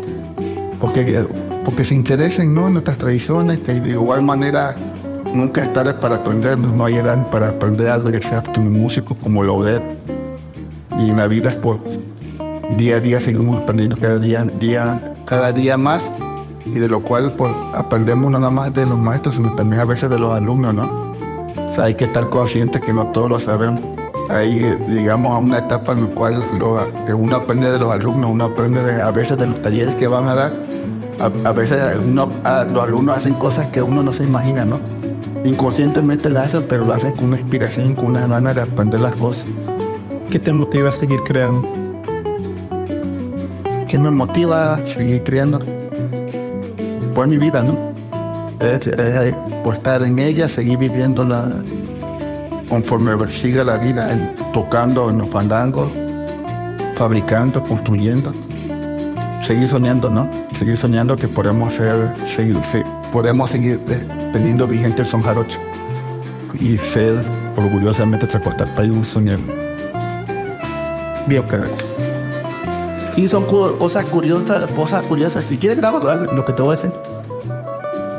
porque, 0.80 1.26
porque 1.64 1.84
se 1.84 1.94
interesen 1.94 2.54
¿no? 2.54 2.66
en 2.66 2.74
nuestras 2.74 2.98
tradiciones, 2.98 3.58
que 3.58 3.74
de 3.74 3.90
igual 3.90 4.22
manera 4.22 4.74
nunca 5.34 5.62
es 5.62 5.72
tarde 5.72 5.94
para 5.94 6.16
aprender, 6.16 6.58
no 6.58 6.84
hay 6.84 6.96
edad 6.96 7.30
para 7.30 7.50
aprender 7.50 7.88
algo, 7.88 8.10
ya 8.10 8.20
sea 8.22 8.42
como 8.42 8.70
músico, 8.70 9.14
como 9.14 9.42
lauder. 9.42 9.82
Y 10.98 11.10
en 11.10 11.16
la 11.16 11.26
vida, 11.28 11.54
pues, 11.62 11.78
día 12.76 12.96
a 12.96 13.00
día 13.00 13.20
seguimos 13.20 13.60
aprendiendo 13.62 13.96
cada 13.96 14.18
día, 14.18 14.44
día, 14.58 15.14
cada 15.24 15.52
día 15.52 15.76
más, 15.76 16.12
y 16.66 16.72
de 16.78 16.88
lo 16.88 17.00
cual, 17.00 17.32
pues, 17.36 17.52
aprendemos 17.74 18.30
no 18.30 18.38
nada 18.38 18.50
más 18.50 18.74
de 18.74 18.84
los 18.86 18.98
maestros, 18.98 19.36
sino 19.36 19.54
también 19.54 19.80
a 19.80 19.84
veces 19.84 20.10
de 20.10 20.18
los 20.18 20.32
alumnos, 20.32 20.74
¿no? 20.74 21.12
O 21.68 21.72
sea, 21.72 21.84
hay 21.84 21.94
que 21.94 22.04
estar 22.06 22.28
consciente 22.28 22.80
que 22.80 22.92
no 22.92 23.06
todos 23.08 23.28
lo 23.28 23.38
sabemos. 23.38 23.80
Ahí 24.30 24.58
eh, 24.62 24.78
llegamos 24.88 25.32
a 25.32 25.38
una 25.38 25.58
etapa 25.58 25.92
en 25.92 26.04
la 26.04 26.10
cual 26.10 26.42
lo- 26.58 26.86
uno 27.16 27.36
aprende 27.36 27.70
de 27.70 27.78
los 27.78 27.90
alumnos, 27.92 28.30
uno 28.30 28.44
aprende 28.44 28.82
de- 28.82 29.00
a 29.00 29.10
veces 29.10 29.38
de 29.38 29.46
los 29.46 29.62
talleres 29.62 29.94
que 29.94 30.06
van 30.08 30.28
a 30.28 30.34
dar. 30.34 30.52
A, 31.44 31.50
veces 31.52 31.80
uno- 32.06 32.28
los 32.72 32.82
alumnos 32.84 33.16
hacen 33.16 33.34
cosas 33.34 33.66
que 33.66 33.80
uno 33.82 34.02
no 34.02 34.12
se 34.12 34.24
imagina, 34.24 34.64
¿no? 34.64 34.78
Inconscientemente 35.48 36.28
las 36.28 36.46
hacen, 36.48 36.66
pero 36.68 36.84
lo 36.84 36.92
hacen 36.92 37.12
con 37.12 37.24
una 37.26 37.38
inspiración, 37.40 37.94
con 37.94 38.06
una 38.06 38.26
gana 38.26 38.52
de 38.52 38.60
aprender 38.60 39.00
las 39.00 39.14
cosas. 39.14 39.46
¿Qué 40.30 40.38
te 40.38 40.52
motiva 40.52 40.90
a 40.90 40.92
seguir 40.92 41.20
creando? 41.24 41.66
¿Qué 43.88 43.98
me 43.98 44.10
motiva 44.10 44.74
a 44.74 44.86
seguir 44.86 45.22
creando? 45.24 45.58
Pues 47.14 47.28
mi 47.30 47.38
vida, 47.38 47.62
¿no? 47.62 47.78
Es, 48.60 48.86
es, 48.88 49.34
pues, 49.64 49.78
estar 49.78 50.02
en 50.02 50.18
ella, 50.18 50.48
seguir 50.48 50.76
viviéndola 50.76 51.50
conforme 52.68 53.12
siga 53.28 53.64
la 53.64 53.78
vida, 53.78 54.34
tocando 54.52 55.08
en 55.08 55.16
los 55.16 55.28
fandangos, 55.28 55.88
fabricando, 56.94 57.62
construyendo. 57.62 58.32
Seguir 59.42 59.66
soñando, 59.66 60.10
¿no? 60.10 60.28
Seguir 60.58 60.76
soñando 60.76 61.16
que 61.16 61.26
podemos 61.26 61.72
ser, 61.72 62.12
seguir, 62.26 62.58
se- 62.70 62.84
podemos 63.14 63.48
seguir 63.48 63.80
eh, 63.88 64.06
teniendo 64.38 64.68
vigente 64.68 65.02
el 65.02 65.08
son 65.08 65.20
jarocho 65.20 65.58
y 66.60 66.76
ser 66.76 67.24
orgullosamente 67.56 68.24
transportar 68.28 68.72
para 68.76 68.86
un 68.86 69.04
soñar. 69.04 69.38
Bien, 71.26 71.42
caray. 71.42 71.68
Sí, 73.12 73.26
son 73.26 73.44
cosas 73.44 74.04
curiosas, 74.04 74.70
cosas 74.76 75.02
curiosas. 75.06 75.44
Si 75.44 75.58
quieres 75.58 75.76
grabar 75.78 76.28
lo- 76.32 76.44
que 76.44 76.52
te 76.52 76.62
voy 76.62 76.74
a 76.74 76.76
decir. 76.76 76.92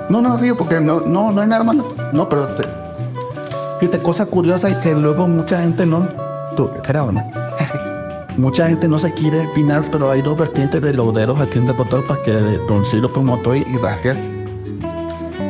No, 0.10 0.22
no, 0.22 0.38
río, 0.38 0.58
porque 0.58 0.82
no, 0.82 1.00
no, 1.00 1.32
no 1.32 1.40
hay 1.40 1.48
nada 1.48 1.64
malo. 1.64 1.94
No, 2.12 2.28
pero 2.28 2.48
te, 2.48 2.66
fíjate, 3.80 4.00
cosas 4.00 4.28
curiosas 4.28 4.72
y 4.74 4.76
que 4.82 4.94
luego 4.94 5.26
mucha 5.26 5.62
gente 5.62 5.86
no. 5.86 6.06
Tú, 6.58 6.70
graba, 6.86 7.14
¿no? 7.14 7.24
mucha 8.38 8.68
gente 8.68 8.90
no 8.90 9.00
se 9.00 9.14
quiere 9.14 9.48
opinar, 9.48 9.84
pero 9.90 10.12
hay 10.12 10.22
dos 10.22 10.38
vertientes 10.38 10.82
de 10.82 10.94
lauderos 10.94 11.40
aquí 11.40 11.60
en 11.60 11.66
Tecotalpa, 11.68 12.22
que 12.24 12.32
de 12.34 12.58
Don 12.68 12.84
Ciro 12.84 13.08
Promotor 13.10 13.56
y 13.56 13.64
Rafael. 13.82 14.39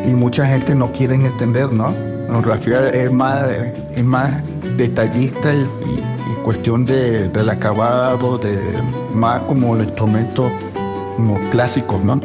Y 0.09 0.13
mucha 0.13 0.45
gente 0.47 0.73
no 0.73 0.91
quiere 0.91 1.15
entender, 1.15 1.71
¿no? 1.71 1.93
Don 2.27 2.43
Rafael 2.43 2.93
es 2.95 3.11
más, 3.11 3.45
es 3.95 4.03
más 4.03 4.41
detallista 4.77 5.53
y, 5.53 5.59
y- 5.59 5.63
y 6.31 6.35
cuestión 6.43 6.85
de, 6.85 7.27
del 7.29 7.49
acabado, 7.49 8.37
de 8.37 8.57
más 9.13 9.41
como 9.43 9.75
los 9.75 9.85
instrumentos 9.85 10.51
como 11.15 11.39
clásicos, 11.51 12.01
¿no? 12.03 12.19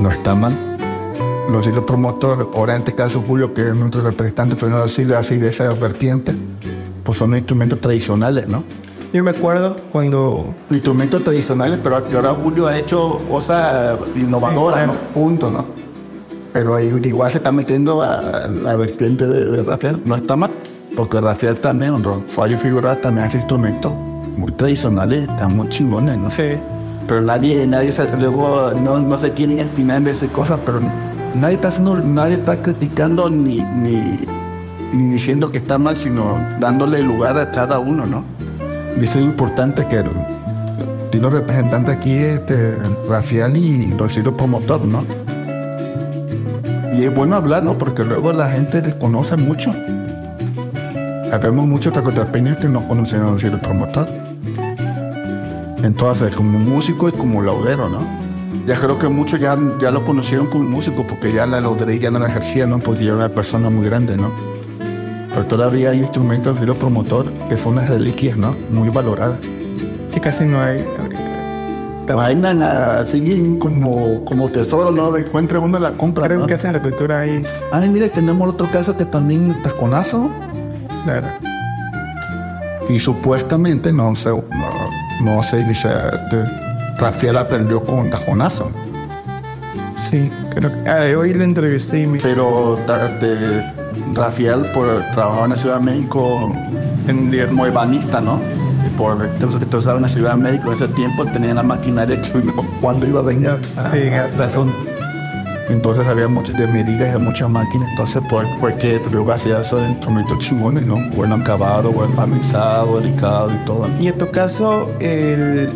No 0.00 0.10
está 0.10 0.34
mal. 0.34 0.54
Los 1.50 1.66
hilos 1.66 1.84
promotor, 1.84 2.50
ahora 2.54 2.74
en 2.74 2.80
este 2.80 2.94
caso 2.94 3.22
Julio, 3.26 3.54
que 3.54 3.68
es 3.68 3.74
nuestro 3.74 4.02
representante, 4.02 4.54
pero 4.54 4.70
no 4.70 4.82
decirle 4.82 5.16
así 5.16 5.36
de 5.38 5.48
esa 5.48 5.72
vertiente, 5.72 6.34
pues 7.04 7.16
son 7.18 7.34
instrumentos 7.34 7.80
tradicionales, 7.80 8.48
¿no? 8.48 8.64
Yo 9.14 9.24
me 9.24 9.30
acuerdo 9.30 9.76
cuando 9.90 10.54
Instrumentos 10.70 11.24
tradicionales, 11.24 11.78
pero 11.82 11.96
ahora 11.96 12.30
Julio 12.34 12.66
ha 12.66 12.76
hecho 12.76 13.18
cosas 13.30 13.96
innovadoras, 14.14 14.86
¿no? 14.86 14.92
Punto, 15.14 15.50
¿no? 15.50 15.64
Pero 16.58 16.74
ahí 16.74 16.92
igual 17.04 17.30
se 17.30 17.38
está 17.38 17.52
metiendo 17.52 18.02
a 18.02 18.48
la 18.48 18.74
vertiente 18.74 19.28
de, 19.28 19.44
de 19.44 19.62
Rafael, 19.62 20.02
no 20.04 20.16
está 20.16 20.34
mal, 20.34 20.50
porque 20.96 21.20
Rafael 21.20 21.54
también, 21.60 22.02
Ro- 22.02 22.20
Fallo 22.26 22.58
Figura 22.58 23.00
también 23.00 23.28
hace 23.28 23.36
instrumentos 23.36 23.92
muy 24.36 24.50
tradicionales, 24.50 25.28
están 25.28 25.56
muy 25.56 25.68
chingones, 25.68 26.18
¿no? 26.18 26.28
Sí. 26.28 26.58
Pero 27.06 27.20
nadie, 27.20 27.64
nadie 27.64 27.92
se, 27.92 28.12
luego 28.16 28.72
no, 28.82 28.98
no 28.98 29.16
se 29.20 29.30
quieren 29.34 29.60
espinar 29.60 30.02
de 30.02 30.10
esas 30.10 30.30
cosas, 30.30 30.58
pero 30.66 30.80
nadie 31.36 31.54
está 31.54 31.68
haciendo, 31.68 31.94
nadie 32.00 32.34
está 32.34 32.60
criticando 32.60 33.30
ni, 33.30 33.62
ni, 33.62 34.18
ni 34.92 35.12
diciendo 35.12 35.52
que 35.52 35.58
está 35.58 35.78
mal, 35.78 35.96
sino 35.96 36.40
dándole 36.58 36.98
lugar 37.02 37.38
a 37.38 37.52
cada 37.52 37.78
uno, 37.78 38.04
¿no? 38.04 38.24
Y 39.00 39.04
eso 39.04 39.20
es 39.20 39.24
importante 39.26 39.86
que 39.86 40.02
los 41.20 41.32
representantes 41.32 41.94
aquí, 41.96 42.14
este, 42.14 42.76
Rafael 43.08 43.56
y 43.56 43.94
Rocío 43.96 44.36
Promotor, 44.36 44.84
¿no? 44.84 45.04
Y 46.98 47.04
es 47.04 47.14
bueno 47.14 47.36
hablar, 47.36 47.62
¿no? 47.62 47.78
Porque 47.78 48.02
luego 48.02 48.32
la 48.32 48.50
gente 48.50 48.82
desconoce 48.82 49.36
mucho. 49.36 49.72
Habemos 51.32 51.64
muchos 51.64 51.92
tacotrapeños 51.92 52.56
que 52.56 52.68
no 52.68 52.88
conocen 52.88 53.20
a 53.20 53.30
Rocío 53.30 53.56
Promotor. 53.60 54.08
Entonces, 55.84 56.34
como 56.34 56.58
músico 56.58 57.08
y 57.08 57.12
como 57.12 57.40
laudero, 57.40 57.88
¿no? 57.88 58.00
Ya 58.66 58.74
creo 58.80 58.98
que 58.98 59.06
muchos 59.06 59.38
ya, 59.38 59.56
ya 59.80 59.92
lo 59.92 60.04
conocieron 60.04 60.48
como 60.48 60.64
músico 60.64 61.06
porque 61.06 61.32
ya 61.32 61.46
la 61.46 61.60
laudería 61.60 62.00
ya 62.00 62.10
no 62.10 62.18
la 62.18 62.26
ejercía, 62.26 62.66
¿no? 62.66 62.80
Porque 62.80 63.04
ya 63.04 63.10
era 63.10 63.16
una 63.18 63.28
persona 63.28 63.70
muy 63.70 63.86
grande, 63.86 64.16
¿no? 64.16 64.32
Pero 65.28 65.46
todavía 65.46 65.90
hay 65.90 66.00
instrumentos 66.00 66.58
de 66.58 66.66
los 66.66 66.76
promotor 66.78 67.32
que 67.48 67.56
son 67.56 67.76
las 67.76 67.88
reliquias, 67.88 68.36
¿no? 68.36 68.56
Muy 68.72 68.88
valoradas. 68.88 69.38
que 70.12 70.20
casi 70.20 70.46
no 70.46 70.60
hay. 70.60 70.84
Te 72.08 72.14
Bailan 72.14 72.62
así 72.62 73.58
como, 73.60 74.24
como 74.24 74.48
tesoro, 74.48 74.90
¿no? 74.90 75.12
De 75.12 75.20
encuentra 75.20 75.60
uno 75.60 75.78
la 75.78 75.92
compra. 75.92 76.24
Creo 76.24 76.38
¿no? 76.38 76.46
que 76.46 76.54
esa 76.54 76.80
cultura 76.80 77.26
es. 77.26 77.62
Ay, 77.70 77.90
mire, 77.90 78.08
tenemos 78.08 78.48
otro 78.48 78.66
caso 78.70 78.96
que 78.96 79.04
también 79.04 79.60
taconazo. 79.62 80.30
Claro. 81.04 81.26
Y 82.88 82.98
supuestamente, 82.98 83.92
no 83.92 84.16
sé, 84.16 84.30
no, 84.30 84.40
no 85.20 85.42
sé, 85.42 85.62
dice, 85.64 85.90
Rafael 86.96 87.36
aprendió 87.36 87.84
con 87.84 88.08
taconazo. 88.08 88.70
Sí, 89.94 90.30
creo 90.54 90.72
que. 90.72 90.88
Ah, 90.88 91.02
hoy 91.14 91.34
lo 91.34 91.44
entrevisté 91.44 92.04
y 92.04 92.06
me. 92.06 92.20
Pero 92.20 92.78
de 92.86 93.62
Rafael 94.14 94.64
por, 94.72 94.86
trabajaba 95.12 95.44
en 95.44 95.50
la 95.50 95.56
Ciudad 95.58 95.78
de 95.78 95.84
México 95.84 96.50
en, 97.06 97.48
como 97.48 97.66
ebanista, 97.66 98.18
¿no? 98.22 98.40
Por 98.98 99.24
entonces 99.24 99.60
que 99.64 99.76
estaba 99.76 99.96
en 99.96 100.02
la 100.02 100.08
Ciudad 100.08 100.32
de 100.32 100.42
México 100.42 100.68
en 100.68 100.74
ese 100.74 100.88
tiempo 100.88 101.24
tenía 101.26 101.54
la 101.54 101.62
maquinaria 101.62 102.20
que 102.20 102.36
uno 102.36 102.52
cuando 102.80 103.06
iba 103.06 103.20
a 103.20 103.22
venir 103.22 103.48
a 103.76 103.90
Sí. 103.92 104.10
razón. 104.36 104.74
Entonces 105.68 106.06
había 106.08 106.26
muchas 106.28 106.56
de 106.58 106.66
medidas 106.66 107.14
y 107.14 107.18
muchas 107.18 107.48
máquinas. 107.48 107.88
Entonces 107.90 108.22
pues, 108.28 108.46
fue 108.58 108.74
que 108.76 109.00
luego 109.12 109.30
hacía 109.32 109.60
esos 109.60 109.88
instrumentos 109.88 110.38
chingones, 110.40 110.84
¿no? 110.84 110.96
Bueno 111.14 111.36
acabado, 111.36 111.92
buen 111.92 112.14
barnizado, 112.16 112.98
delicado 113.00 113.52
y 113.52 113.64
todo. 113.66 113.88
Y 114.00 114.08
en 114.08 114.18
tu 114.18 114.28
caso, 114.32 114.90
el, 114.98 115.70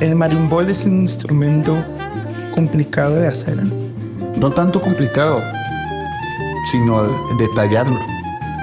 el 0.00 0.14
marimbol 0.16 0.68
es 0.68 0.84
un 0.86 1.02
instrumento 1.02 1.76
complicado 2.54 3.14
de 3.14 3.28
hacer. 3.28 3.58
¿eh? 3.60 4.32
No 4.40 4.50
tanto 4.50 4.80
complicado, 4.82 5.40
sino 6.72 7.04
detallarlo. 7.38 8.00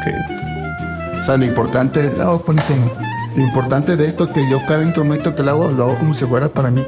Que 0.03 1.19
O 1.19 1.23
sea, 1.23 1.37
lo 1.37 1.45
importante, 1.45 2.11
no, 2.17 2.39
ponte, 2.39 2.73
lo 3.35 3.41
importante 3.43 3.95
de 3.95 4.07
esto 4.07 4.25
es 4.25 4.31
que 4.31 4.49
yo 4.49 4.59
cada 4.67 4.83
instrumento 4.83 5.35
que 5.35 5.43
lo 5.43 5.51
hago, 5.51 5.71
lo 5.71 5.83
hago 5.83 5.97
como 5.99 6.13
si 6.13 6.25
fuera 6.25 6.47
para 6.49 6.69
mí. 6.71 6.83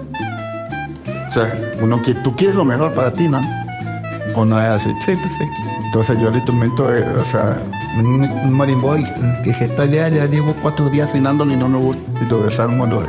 O 1.27 1.31
sea, 1.31 1.53
uno 1.81 2.01
que 2.01 2.13
tú 2.13 2.36
quieres 2.36 2.55
lo 2.55 2.63
mejor 2.65 2.93
para 2.93 3.12
ti, 3.12 3.27
¿no? 3.27 3.41
O 4.36 4.45
no 4.45 4.60
es 4.62 4.67
así. 4.67 4.89
sí, 5.05 5.15
pues 5.21 5.34
sí. 5.38 5.43
Entonces 5.86 6.17
yo 6.19 6.27
el 6.29 6.36
instrumento, 6.36 6.93
eh, 6.93 7.03
o 7.19 7.25
sea, 7.25 7.58
un, 7.97 8.21
un 8.23 8.53
marimboy 8.53 9.03
que 9.43 9.49
está 9.51 9.86
ya, 9.86 10.08
ya 10.10 10.25
llevo 10.25 10.53
cuatro 10.62 10.89
días 10.89 11.10
afinándolo 11.10 11.53
y 11.53 11.58
no 11.58 11.69
me 11.69 11.77
gusta. 11.77 12.01
Y 12.21 12.25
lo 12.29 12.43
desarmo 12.43 12.86
los 12.86 13.05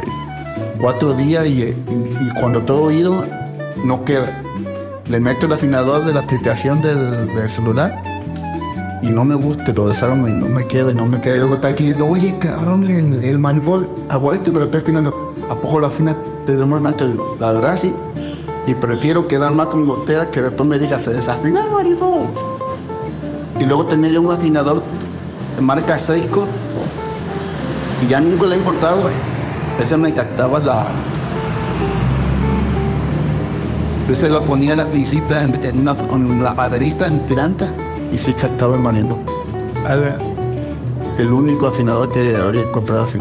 cuatro 0.80 1.14
días 1.14 1.46
y, 1.46 1.62
y- 1.62 1.74
y 2.20 2.30
cuando 2.40 2.62
todo 2.62 2.84
oído 2.84 3.24
no 3.84 4.04
queda. 4.04 4.42
Le 5.08 5.20
meto 5.20 5.46
el 5.46 5.52
afinador 5.52 6.04
de 6.04 6.12
la 6.14 6.20
aplicación 6.20 6.80
del, 6.80 7.32
del 7.34 7.48
celular 7.50 8.02
y 9.02 9.08
no 9.10 9.24
me 9.24 9.34
gusta, 9.34 9.72
lo 9.72 9.88
desarmo 9.88 10.26
y 10.28 10.32
no 10.32 10.46
me 10.46 10.66
queda, 10.66 10.90
y 10.90 10.94
no 10.94 11.06
me 11.06 11.20
queda. 11.20 11.36
Y 11.36 11.38
luego 11.40 11.54
está 11.56 11.68
aquí, 11.68 11.92
oye, 11.94 12.34
cabrón, 12.38 12.84
el, 12.84 13.22
el 13.22 13.38
marimboy, 13.38 13.86
aguante, 14.08 14.50
pero 14.50 14.64
estoy 14.64 14.80
afinando. 14.80 15.34
¿A 15.50 15.54
poco 15.54 15.80
lo 15.80 15.86
afina? 15.86 16.16
Tenemos 16.44 16.80
más 16.80 16.94
La 17.38 17.52
verdad, 17.52 17.76
sí. 17.76 17.94
Y 18.66 18.74
prefiero 18.74 19.28
quedar 19.28 19.52
más 19.52 19.66
con 19.66 19.86
gotera 19.86 20.30
que 20.30 20.42
después 20.42 20.68
me 20.68 20.78
diga, 20.78 20.98
se 20.98 21.12
desafina 21.12 21.62
el. 21.80 21.96
Y 23.60 23.64
luego 23.64 23.86
tenía 23.86 24.10
yo 24.10 24.22
un 24.22 24.32
afinador 24.32 24.82
de 25.56 25.62
marca 25.62 25.98
Seiko. 25.98 26.46
Y 28.04 28.08
ya 28.08 28.20
nunca 28.20 28.46
le 28.46 28.56
he 28.56 28.58
importado, 28.58 29.02
güey. 29.02 29.14
Ese 29.80 29.96
me 29.96 30.12
captaba 30.12 30.58
la. 30.58 30.86
Ese 34.10 34.28
lo 34.28 34.40
ponía 34.42 34.74
la 34.76 34.84
visita 34.84 35.42
en, 35.42 35.64
en 35.64 35.80
una, 35.80 35.94
con 35.94 36.42
la 36.42 36.54
maderista 36.54 37.06
en 37.06 37.26
tiranta 37.26 37.72
y 38.16 38.18
sí 38.18 38.32
captaba 38.32 38.76
el 38.76 38.80
marimbo. 38.80 39.18
A 39.86 39.94
ver, 39.94 40.18
El 41.18 41.32
único 41.32 41.66
afinador 41.66 42.10
que 42.10 42.34
habría 42.34 42.62
encontrado 42.62 43.04
así. 43.04 43.18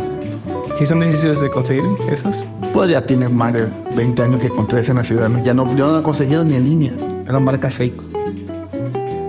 ¿qué 0.78 0.86
son 0.86 1.02
difíciles 1.02 1.40
de 1.42 1.50
conseguir 1.50 1.84
esos? 2.10 2.46
Pues 2.74 2.90
ya 2.92 3.06
tiene 3.06 3.28
más 3.30 3.54
de 3.54 3.68
20 3.96 4.22
años 4.24 4.40
que 4.42 4.48
encontré 4.48 4.80
ese 4.80 4.92
en 4.92 4.98
la 4.98 5.04
ciudad. 5.04 5.30
Ya 5.44 5.54
no, 5.54 5.66
yo 5.76 5.88
no 5.88 5.94
lo 5.94 6.00
he 6.00 6.04
conseguido 6.04 6.44
ni 6.46 6.56
en 6.56 6.64
línea. 6.64 6.94
Era 7.28 7.40
marca 7.40 7.70
Seiko. 7.70 8.04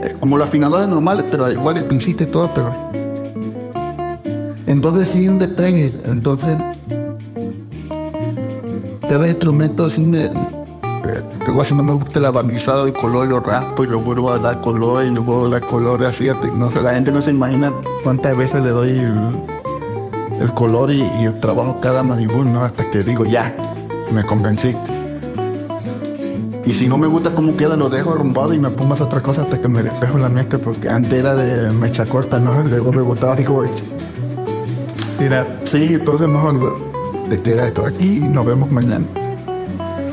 Eh, 0.03 0.15
Como 0.21 0.39
los 0.39 0.49
afinadores 0.49 0.89
normales, 0.89 1.27
pero 1.31 1.51
igual 1.51 1.77
el 1.79 1.85
pincito 1.85 2.23
y 2.23 2.27
todo, 2.27 2.51
pero. 2.55 2.75
Entonces 4.67 5.09
sí 5.09 5.29
un 5.29 5.39
detalle. 5.41 5.93
Entonces. 6.05 6.57
Cada 9.09 9.27
instrumento 9.29 9.91
sí 9.91 10.01
me. 10.01 10.31
Eh, 11.09 11.23
Luego 11.47 11.65
si 11.65 11.75
no 11.75 11.83
me 11.83 11.93
gusta 11.93 12.19
el 12.19 12.31
barnizado 12.31 12.89
y 12.89 12.93
color, 12.93 13.29
lo 13.29 13.41
raspo 13.41 13.85
y 13.85 13.87
lo 13.87 14.01
vuelvo 14.01 14.33
a 14.33 14.39
dar 14.39 14.61
color 14.61 15.05
y 15.05 15.11
luego 15.11 15.49
dar 15.49 15.65
color 15.67 16.05
así. 16.05 16.29
No 16.55 16.71
sé, 16.71 16.83
la 16.83 16.95
gente 16.95 17.13
no 17.13 17.23
se 17.23 17.31
imagina 17.31 17.73
cuántas 18.03 18.37
veces 18.37 18.63
le 18.63 18.71
doy 18.71 18.91
el, 18.91 19.29
el 20.41 20.53
color 20.55 20.91
y, 20.91 21.03
y 21.21 21.25
el 21.25 21.39
trabajo 21.41 21.81
cada 21.81 22.03
maribú, 22.03 22.45
¿no? 22.45 22.63
Hasta 22.63 22.91
que 22.91 23.03
digo, 23.03 23.25
ya, 23.25 23.55
me 24.13 24.25
convencí. 24.25 24.75
Y 26.65 26.73
si 26.73 26.89
no 26.89 26.99
me 26.99 27.07
gusta 27.07 27.31
cómo 27.31 27.57
queda, 27.57 27.77
lo 27.77 27.89
dejo 27.89 28.13
arrumbado 28.13 28.53
y 28.53 28.59
me 28.59 28.71
pongo 28.71 28.93
a 28.93 28.95
hacer 28.95 29.07
otra 29.07 29.23
cosa 29.23 29.43
hasta 29.43 29.61
que 29.61 29.69
me 29.69 29.85
despejo 29.85 30.19
la 30.19 30.29
mente, 30.29 30.59
porque 30.59 30.89
antes 30.89 31.13
era 31.13 31.37
de 31.37 31.73
mecha 31.73 32.05
corta, 32.07 32.41
¿no? 32.41 32.61
Luego 32.65 32.91
rebotaba, 32.91 33.37
digo, 33.37 33.59
"Oye, 33.59 33.71
Mira, 35.19 35.47
sí, 35.65 35.95
entonces 35.95 36.29
mejor 36.29 36.77
te 37.31 37.41
queda 37.41 37.69
esto 37.69 37.87
aquí 37.87 38.19
y 38.19 38.29
nos 38.29 38.45
vemos 38.45 38.71
mañana. 38.71 39.05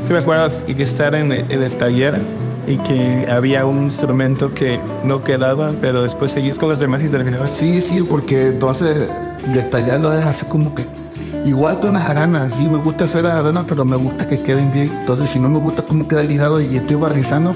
¿Te 0.08 0.14
me 0.14 0.20
acuerdas 0.20 0.64
que 0.68 0.84
estar 0.84 1.16
en, 1.16 1.32
el- 1.32 1.46
en 1.52 1.64
el 1.64 1.74
taller 1.76 2.20
y 2.68 2.78
que 2.78 3.28
había 3.30 3.66
un 3.66 3.84
instrumento 3.84 4.54
que 4.54 4.80
no 5.04 5.24
quedaba, 5.24 5.74
pero 5.82 6.02
después 6.04 6.32
seguís 6.32 6.58
con 6.58 6.70
los 6.70 6.80
demás 6.80 7.04
y 7.04 7.10
terminabas? 7.10 7.50
Sí, 7.50 7.82
sí, 7.82 8.02
porque 8.02 8.48
entonces 8.48 9.10
detallarlo 9.54 10.14
es 10.14 10.26
así 10.26 10.46
como 10.46 10.74
que 10.74 10.86
igual 11.46 11.80
que 11.80 11.88
una 11.88 12.00
jarana, 12.00 12.50
sí 12.58 12.68
me 12.70 12.78
gusta 12.78 13.04
hacer 13.06 13.24
las 13.24 13.34
jaranas, 13.34 13.66
pero 13.68 13.84
me 13.86 13.98
gusta 13.98 14.28
que 14.28 14.42
queden 14.42 14.72
bien. 14.72 14.92
Entonces 15.02 15.30
si 15.30 15.40
no 15.40 15.50
me 15.50 15.60
gusta 15.60 15.82
cómo 15.84 16.08
queda 16.08 16.24
lijado 16.24 16.62
y 16.62 16.78
estoy 16.78 16.96
barnizando, 16.96 17.54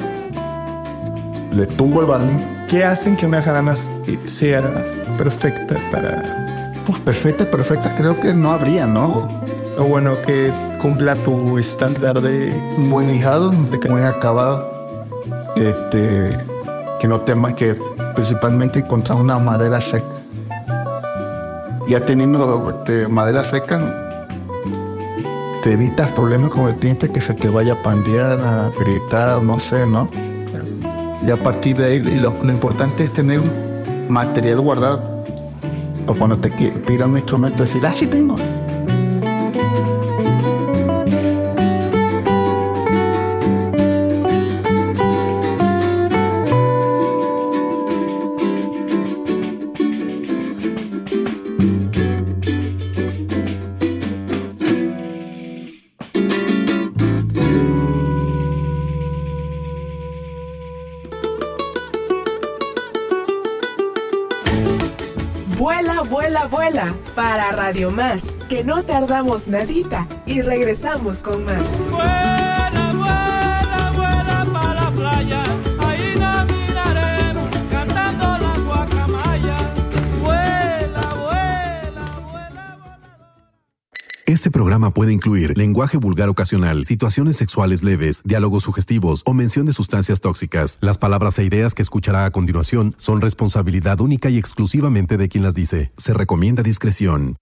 le 1.53 1.65
tumbo 1.67 2.01
el 2.01 2.07
barniz. 2.07 2.41
¿Qué 2.67 2.83
hacen 2.83 3.15
que 3.15 3.25
una 3.25 3.41
jarana 3.41 3.75
sea 4.25 4.61
perfecta 5.17 5.75
para... 5.89 6.73
Pues 6.85 6.99
perfecta, 6.99 7.45
perfecta, 7.45 7.93
creo 7.95 8.19
que 8.19 8.33
no 8.33 8.51
habría, 8.51 8.85
¿no? 8.85 9.27
O 9.79 9.83
bueno, 9.83 10.19
que 10.23 10.51
cumpla 10.81 11.15
tu 11.15 11.57
estándar 11.59 12.19
de... 12.21 12.51
Buen 12.89 13.07
lijado, 13.09 13.51
de 13.51 13.77
buen 13.77 14.03
acabado. 14.05 14.71
Este, 15.55 16.29
que 16.99 17.07
no 17.07 17.21
temas 17.21 17.53
que 17.53 17.75
principalmente 18.15 18.79
encontrar 18.79 19.19
una 19.19 19.37
madera 19.37 19.79
seca. 19.79 20.05
Ya 21.87 21.99
teniendo 21.99 22.69
este, 22.69 23.07
madera 23.07 23.43
seca, 23.43 23.79
te 25.63 25.73
evitas 25.73 26.09
problemas 26.11 26.49
con 26.49 26.67
el 26.67 26.75
cliente 26.75 27.09
que 27.09 27.21
se 27.21 27.33
te 27.33 27.47
vaya 27.47 27.73
a 27.73 27.83
pandear, 27.83 28.39
a 28.39 28.71
gritar, 28.79 29.41
no 29.43 29.59
sé, 29.59 29.85
¿no? 29.85 30.09
Y 31.25 31.31
a 31.31 31.37
partir 31.37 31.77
de 31.77 31.85
ahí, 31.85 31.99
lo, 32.19 32.33
importante 32.49 33.03
es 33.03 33.13
tener 33.13 33.41
material 34.09 34.59
guardado. 34.61 35.23
O 36.07 36.15
cuando 36.15 36.37
te 36.39 36.49
pidan 36.49 37.11
un 37.11 37.17
instrumento, 37.17 37.63
decir, 37.63 37.85
ah, 37.85 37.93
sí 37.95 38.07
tengo. 38.07 38.37
Radio 67.67 67.91
Más, 67.91 68.37
que 68.47 68.63
no 68.63 68.81
tardamos 68.83 69.49
nadita 69.49 70.07
y 70.25 70.41
regresamos 70.41 71.21
con 71.21 71.43
más. 71.43 72.46
Este 84.37 84.51
programa 84.51 84.91
puede 84.91 85.13
incluir 85.13 85.57
lenguaje 85.57 85.97
vulgar 85.97 86.29
ocasional, 86.29 86.85
situaciones 86.85 87.37
sexuales 87.37 87.81
leves, 87.81 88.21
diálogos 88.23 88.65
sugestivos 88.65 89.23
o 89.25 89.33
mención 89.33 89.65
de 89.65 89.73
sustancias 89.73 90.21
tóxicas. 90.21 90.77
Las 90.79 90.99
palabras 90.99 91.39
e 91.39 91.43
ideas 91.43 91.73
que 91.73 91.81
escuchará 91.81 92.23
a 92.23 92.29
continuación 92.29 92.93
son 92.97 93.19
responsabilidad 93.19 93.99
única 93.99 94.29
y 94.29 94.37
exclusivamente 94.37 95.17
de 95.17 95.27
quien 95.27 95.43
las 95.43 95.55
dice. 95.55 95.91
Se 95.97 96.13
recomienda 96.13 96.61
discreción. 96.61 97.37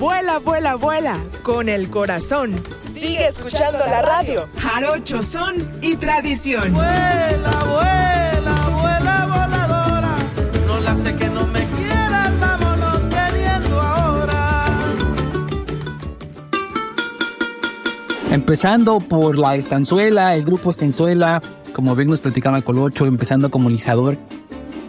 Vuela, 0.00 0.40
vuela, 0.40 0.74
vuela 0.74 1.16
con 1.44 1.68
el 1.68 1.90
corazón. 1.90 2.50
Sigue 2.80 3.24
escuchando 3.24 3.78
la 3.86 4.02
radio. 4.02 4.48
Jarocho 4.58 5.22
son 5.22 5.70
y 5.80 5.94
tradición. 5.94 6.72
Vuela, 6.72 7.50
vuela, 7.68 8.31
Empezando 18.32 18.98
por 18.98 19.38
la 19.38 19.56
estanzuela, 19.56 20.34
el 20.34 20.46
grupo 20.46 20.70
estanzuela, 20.70 21.42
como 21.74 21.94
bien 21.94 22.08
nos 22.08 22.22
platicaba 22.22 22.62
Colocho, 22.62 23.04
empezando 23.04 23.50
como 23.50 23.68
lijador. 23.68 24.16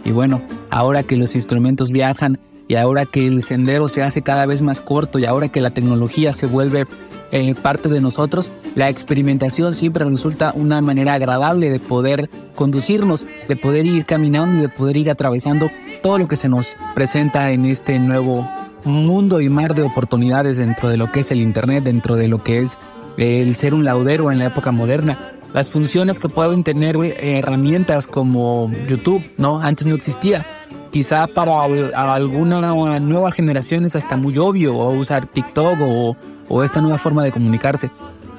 Y 0.02 0.12
bueno, 0.12 0.40
ahora 0.70 1.02
que 1.02 1.18
los 1.18 1.34
instrumentos 1.34 1.90
viajan 1.90 2.38
y 2.68 2.76
ahora 2.76 3.04
que 3.04 3.26
el 3.26 3.42
sendero 3.42 3.86
se 3.86 4.02
hace 4.02 4.22
cada 4.22 4.46
vez 4.46 4.62
más 4.62 4.80
corto 4.80 5.18
y 5.18 5.26
ahora 5.26 5.50
que 5.50 5.60
la 5.60 5.72
tecnología 5.72 6.32
se 6.32 6.46
vuelve 6.46 6.86
eh, 7.32 7.54
parte 7.54 7.90
de 7.90 8.00
nosotros, 8.00 8.50
la 8.76 8.88
experimentación 8.88 9.74
siempre 9.74 10.06
resulta 10.06 10.54
una 10.56 10.80
manera 10.80 11.12
agradable 11.12 11.68
de 11.68 11.80
poder 11.80 12.30
conducirnos, 12.54 13.26
de 13.46 13.56
poder 13.56 13.84
ir 13.84 14.06
caminando, 14.06 14.62
de 14.62 14.70
poder 14.70 14.96
ir 14.96 15.10
atravesando 15.10 15.70
todo 16.02 16.16
lo 16.16 16.28
que 16.28 16.36
se 16.36 16.48
nos 16.48 16.76
presenta 16.94 17.50
en 17.50 17.66
este 17.66 17.98
nuevo 17.98 18.48
mundo 18.84 19.42
y 19.42 19.50
mar 19.50 19.74
de 19.74 19.82
oportunidades 19.82 20.56
dentro 20.56 20.88
de 20.88 20.96
lo 20.96 21.12
que 21.12 21.20
es 21.20 21.30
el 21.30 21.42
Internet, 21.42 21.84
dentro 21.84 22.16
de 22.16 22.28
lo 22.28 22.42
que 22.42 22.60
es 22.60 22.78
el 23.16 23.54
ser 23.54 23.74
un 23.74 23.84
laudero 23.84 24.30
en 24.30 24.38
la 24.38 24.46
época 24.46 24.72
moderna. 24.72 25.18
Las 25.52 25.70
funciones 25.70 26.18
que 26.18 26.28
pueden 26.28 26.64
tener 26.64 26.96
herramientas 26.96 28.06
como 28.06 28.70
YouTube, 28.88 29.22
¿no? 29.36 29.60
Antes 29.60 29.86
no 29.86 29.94
existía. 29.94 30.44
Quizá 30.90 31.26
para 31.26 31.62
alguna 31.62 32.98
nueva 33.00 33.32
generación 33.32 33.84
es 33.84 33.96
hasta 33.96 34.16
muy 34.16 34.38
obvio, 34.38 34.76
o 34.76 34.92
usar 34.92 35.26
TikTok 35.26 35.78
o, 35.80 36.62
esta 36.62 36.80
nueva 36.80 36.98
forma 36.98 37.24
de 37.24 37.32
comunicarse 37.32 37.90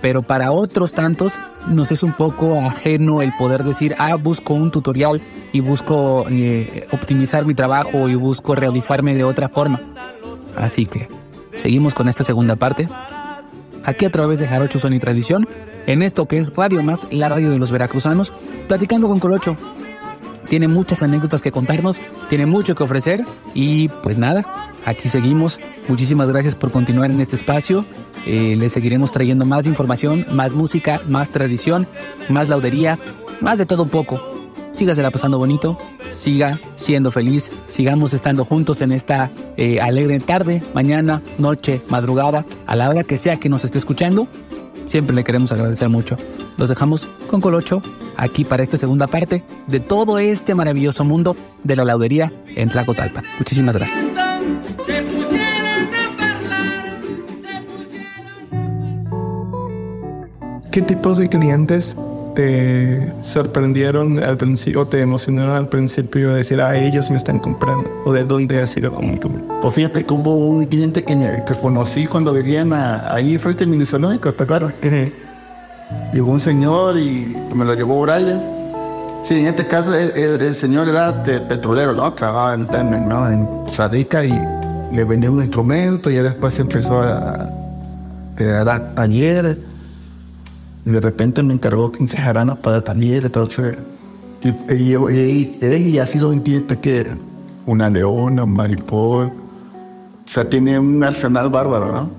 pero 0.01 0.21
para 0.21 0.51
otros 0.51 0.93
tantos 0.93 1.39
nos 1.67 1.91
es 1.91 2.03
un 2.03 2.13
poco 2.13 2.61
ajeno 2.61 3.23
el 3.23 3.33
poder 3.37 3.63
decir, 3.63 3.95
ah, 3.97 4.13
busco 4.13 4.53
un 4.53 4.69
tutorial 4.69 5.19
y 5.51 5.61
busco 5.61 6.27
eh, 6.29 6.85
optimizar 6.91 7.43
mi 7.45 7.55
trabajo 7.55 8.07
y 8.07 8.13
busco 8.13 8.53
realizarme 8.53 9.15
de 9.15 9.23
otra 9.23 9.49
forma. 9.49 9.81
Así 10.55 10.85
que 10.85 11.07
seguimos 11.55 11.95
con 11.95 12.07
esta 12.07 12.23
segunda 12.23 12.55
parte, 12.55 12.87
aquí 13.85 14.05
a 14.05 14.09
través 14.09 14.39
de 14.39 14.47
Jarocho 14.47 14.79
Son 14.79 14.93
y 14.93 14.99
Tradición, 14.99 15.47
en 15.87 16.01
esto 16.01 16.27
que 16.27 16.37
es 16.37 16.53
Radio 16.55 16.83
Más, 16.83 17.07
la 17.11 17.29
radio 17.29 17.51
de 17.51 17.59
los 17.59 17.71
veracruzanos, 17.71 18.33
platicando 18.67 19.07
con 19.07 19.19
Colocho. 19.19 19.55
Tiene 20.49 20.67
muchas 20.67 21.01
anécdotas 21.01 21.41
que 21.41 21.51
contarnos, 21.51 21.99
tiene 22.29 22.45
mucho 22.45 22.75
que 22.75 22.83
ofrecer 22.83 23.25
y 23.53 23.87
pues 23.87 24.17
nada, 24.17 24.45
aquí 24.85 25.09
seguimos. 25.09 25.59
Muchísimas 25.87 26.29
gracias 26.29 26.55
por 26.55 26.71
continuar 26.71 27.09
en 27.09 27.19
este 27.19 27.35
espacio 27.35 27.85
eh, 28.25 28.55
les 28.57 28.71
seguiremos 28.71 29.11
trayendo 29.11 29.45
más 29.45 29.67
información, 29.67 30.25
más 30.31 30.53
música, 30.53 31.01
más 31.07 31.29
tradición, 31.29 31.87
más 32.27 32.49
laudería, 32.49 32.97
más 33.39 33.59
de 33.59 33.65
todo 33.65 33.83
un 33.83 33.89
poco. 33.89 34.19
Sígasela 34.75 35.09
pasando 35.09 35.37
bonito, 35.37 35.77
siga 36.09 36.59
siendo 36.75 37.09
feliz, 37.09 37.49
sigamos 37.65 38.13
estando 38.13 38.43
juntos 38.43 38.81
en 38.81 38.91
esta 38.91 39.31
eh, 39.55 39.79
alegre 39.79 40.19
tarde, 40.19 40.61
mañana, 40.73 41.21
noche, 41.37 41.81
madrugada, 41.87 42.45
a 42.67 42.75
la 42.75 42.89
hora 42.89 43.05
que 43.05 43.17
sea 43.17 43.37
que 43.37 43.47
nos 43.47 43.63
esté 43.63 43.77
escuchando. 43.77 44.27
Siempre 44.83 45.15
le 45.15 45.23
queremos 45.23 45.53
agradecer 45.53 45.87
mucho. 45.87 46.17
Los 46.57 46.67
dejamos 46.67 47.07
con 47.29 47.39
Colocho 47.39 47.81
aquí 48.17 48.43
para 48.43 48.63
esta 48.63 48.75
segunda 48.75 49.07
parte 49.07 49.45
de 49.67 49.79
todo 49.79 50.19
este 50.19 50.53
maravilloso 50.55 51.05
mundo 51.05 51.37
de 51.63 51.77
la 51.77 51.85
laudería 51.85 52.33
en 52.45 52.67
Tlacotalpa. 52.67 53.23
Muchísimas 53.39 53.75
gracias. 53.75 53.97
¿Qué 60.69 60.81
tipos 60.81 61.17
de 61.17 61.29
clientes 61.29 61.95
te 62.35 63.13
sorprendieron 63.21 64.21
al 64.23 64.37
principio 64.37 64.81
o 64.81 64.87
te 64.87 65.01
emocionaron 65.01 65.55
al 65.55 65.69
principio 65.69 66.29
de 66.29 66.37
decir, 66.37 66.61
ah, 66.61 66.75
ellos 66.75 67.09
me 67.09 67.17
están 67.17 67.39
comprando? 67.39 67.89
¿O 68.05 68.13
de 68.13 68.23
dónde 68.25 68.61
ha 68.61 68.67
sido? 68.67 68.93
Pues 69.61 69.73
fíjate 69.73 70.05
que 70.05 70.13
hubo 70.13 70.35
un 70.35 70.65
cliente 70.65 71.03
que, 71.03 71.43
que 71.45 71.53
conocí 71.55 72.05
cuando 72.05 72.33
vivían 72.33 72.73
ahí 72.73 73.37
frente 73.37 73.63
a 73.63 73.67
mi 73.67 73.83
salón, 73.85 74.13
en 74.13 74.19
claro. 74.19 74.71
Llegó 76.13 76.31
un 76.31 76.39
señor 76.39 76.97
y 76.97 77.35
me 77.53 77.65
lo 77.65 77.73
llevó 77.73 78.01
Brian. 78.01 78.43
Sí, 79.23 79.39
en 79.39 79.47
este 79.47 79.65
caso 79.65 79.95
el, 79.95 80.53
señor 80.53 80.87
era 80.87 81.23
petrolero, 81.23 81.93
¿no? 81.93 82.13
Trabajaba 82.13 82.53
en 82.53 82.67
Temen, 82.67 83.07
¿no? 83.07 83.27
En 83.27 83.47
Sadica 83.71 84.23
y 84.23 84.33
le 84.91 85.03
vendió 85.03 85.31
un 85.31 85.41
instrumento 85.41 86.11
y 86.11 86.15
después 86.15 86.59
empezó 86.59 87.01
a, 87.01 87.49
a 88.39 88.63
dar 88.63 88.93
talleres 88.93 89.57
y 90.85 90.91
de 90.91 91.01
repente 91.01 91.41
me 91.41 91.53
encargó 91.53 91.91
15 91.91 92.17
jaranas 92.17 92.57
para 92.57 92.81
también, 92.83 93.25
entonces, 93.25 93.75
y, 94.43 94.95
y, 94.95 95.97
ha 95.97 96.05
sido 96.05 96.29
un 96.29 96.43
que 96.43 97.07
una 97.65 97.89
leona, 97.89 98.43
un 98.43 98.53
maripol, 98.53 99.25
o 99.27 100.27
sea, 100.27 100.47
tiene 100.47 100.77
un 100.77 101.03
arsenal 101.03 101.49
bárbaro, 101.49 101.91
¿no? 101.91 102.11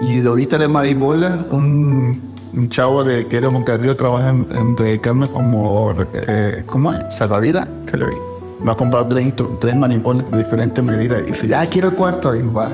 Y 0.00 0.18
de 0.20 0.28
ahorita 0.28 0.58
de 0.58 0.68
maribola, 0.68 1.46
un, 1.50 2.20
un 2.54 2.68
chavo 2.68 3.04
de 3.04 3.26
que 3.26 3.36
era 3.36 3.50
Moncarrillo 3.50 3.96
trabaja 3.96 4.30
en, 4.30 4.46
en 4.50 4.98
como, 5.28 5.94
eh, 6.12 6.62
¿cómo 6.66 6.92
es? 6.92 7.14
Salvavidas. 7.14 7.66
Me 8.62 8.72
ha 8.72 8.74
comprado 8.74 9.06
tres, 9.06 9.32
tres 9.60 9.76
maripones 9.76 10.28
de 10.30 10.38
diferentes 10.38 10.82
medidas 10.82 11.22
y 11.22 11.26
dice, 11.26 11.46
ya 11.48 11.66
quiero 11.66 11.88
el 11.88 11.94
cuarto, 11.94 12.34
y 12.34 12.42
va. 12.42 12.72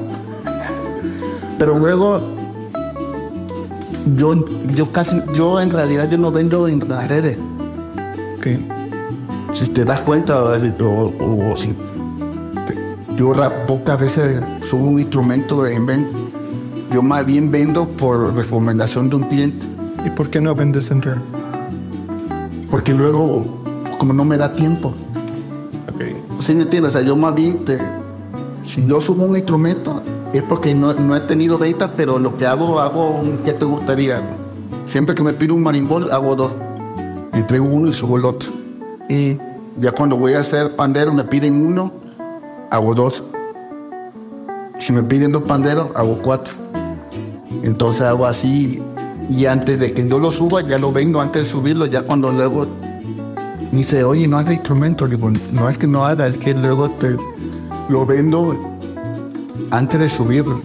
Pero 1.59 1.79
luego 1.79 2.21
yo, 4.17 4.45
yo 4.75 4.93
casi, 4.93 5.21
yo 5.35 5.61
en 5.61 5.71
realidad 5.71 6.09
yo 6.11 6.19
no 6.19 6.31
vendo 6.31 6.69
en 6.69 6.87
las 6.89 7.09
redes. 7.09 7.39
Si 9.55 9.69
te 9.69 9.85
das 9.85 10.01
cuenta, 10.01 10.43
o, 10.43 11.51
o, 11.51 11.57
si 11.57 11.75
yo 13.17 13.33
pocas 13.67 13.99
veces 13.99 14.43
subo 14.63 14.85
un 14.89 15.01
instrumento 15.01 15.67
en 15.67 15.87
venta, 15.87 16.17
yo 16.93 17.03
más 17.03 17.25
bien 17.25 17.51
vendo 17.51 17.89
por 17.89 18.35
recomendación 18.35 19.09
de 19.09 19.17
un 19.17 19.23
cliente. 19.25 19.67
¿Y 20.05 20.11
por 20.11 20.29
qué 20.29 20.41
no 20.41 20.55
vendes 20.55 20.91
en 20.91 21.01
red? 21.01 21.17
Porque 22.71 22.93
luego, 22.93 23.63
como 23.99 24.13
no 24.13 24.25
me 24.25 24.37
da 24.37 24.53
tiempo. 24.53 24.93
Okay. 25.95 26.15
¿Sí 26.41 26.55
me 26.55 26.63
entiendes? 26.63 26.95
O 26.95 26.99
sea, 26.99 27.07
yo 27.07 27.17
más 27.17 27.35
bien, 27.35 27.65
te, 27.65 27.79
si 28.63 28.85
yo 28.87 29.01
subo 29.01 29.25
un 29.25 29.37
instrumento, 29.37 30.03
es 30.39 30.43
porque 30.43 30.75
no, 30.75 30.91
he 31.15 31.21
tenido 31.21 31.59
venta, 31.59 31.93
pero 31.95 32.19
lo 32.19 32.37
que 32.37 32.45
hago, 32.45 32.81
hago 32.81 33.21
un 33.21 33.39
¿qué 33.39 33.53
te 33.53 33.65
gustaría? 33.65 34.21
Siempre 34.85 35.15
que 35.15 35.23
me 35.23 35.33
pido 35.33 35.55
un 35.55 35.63
marimbol, 35.63 36.11
hago 36.11 36.35
dos. 36.35 36.57
Y 37.33 37.43
traigo 37.43 37.67
uno 37.67 37.89
y 37.89 37.93
subo 37.93 38.17
el 38.17 38.25
otro. 38.25 38.51
Y 39.09 39.39
ya 39.79 39.93
cuando 39.93 40.17
voy 40.17 40.35
a 40.35 40.41
hacer 40.41 40.75
pandero, 40.75 41.13
me 41.13 41.23
piden 41.23 41.65
uno, 41.65 41.93
hago 42.71 42.95
dos. 42.95 43.23
Si 44.79 44.93
me 44.93 45.05
piden 45.05 45.31
dos 45.31 45.45
panderos, 45.45 45.89
hago 45.95 46.21
cuatro. 46.21 46.55
Entonces 47.63 48.03
hago 48.03 48.27
así. 48.27 48.83
Y 49.31 49.47
antes 49.47 49.79
de 49.79 49.93
que 49.93 50.07
yo 50.09 50.19
lo 50.19 50.33
suba, 50.33 50.63
ya 50.63 50.79
lo 50.79 50.91
vengo 50.91 51.21
antes 51.21 51.43
de 51.43 51.49
subirlo, 51.49 51.87
ya 51.87 52.03
cuando 52.03 52.33
luego 52.33 52.67
me 53.71 53.79
dice, 53.79 54.03
oye, 54.03 54.27
no 54.27 54.39
hace 54.39 54.55
instrumento. 54.55 55.07
Digo, 55.07 55.31
no 55.53 55.69
es 55.69 55.79
que 55.79 55.87
no 55.87 56.05
haga, 56.05 56.27
es 56.27 56.37
que 56.39 56.55
luego 56.55 56.91
te 56.91 57.17
lo 57.89 58.05
vendo 58.05 58.74
antes 59.71 60.01
de 60.01 60.09
subirlo. 60.09 60.61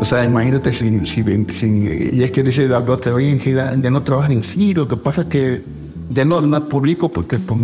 O 0.00 0.04
sea, 0.04 0.24
imagínate 0.24 0.72
si, 0.72 1.06
si, 1.06 1.20
y 1.22 2.22
es 2.22 2.30
que 2.30 2.42
dice 2.42 2.68
la 2.68 2.78
oye, 2.78 3.38
ya 3.54 3.90
no 3.90 4.02
trabaja 4.02 4.32
en 4.32 4.42
sí, 4.42 4.74
lo 4.74 4.86
que 4.86 4.96
pasa 4.98 5.22
es 5.22 5.28
que 5.28 5.64
ya 6.10 6.24
no 6.24 6.40
la 6.40 6.66
publico 6.66 7.10
porque 7.10 7.38
pues, 7.38 7.58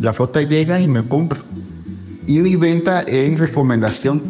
la 0.00 0.12
flota 0.12 0.42
llega 0.42 0.80
y 0.80 0.88
me 0.88 1.06
compra. 1.06 1.40
Y 2.26 2.40
mi 2.40 2.56
venta 2.56 3.00
es 3.02 3.38
recomendación. 3.38 4.22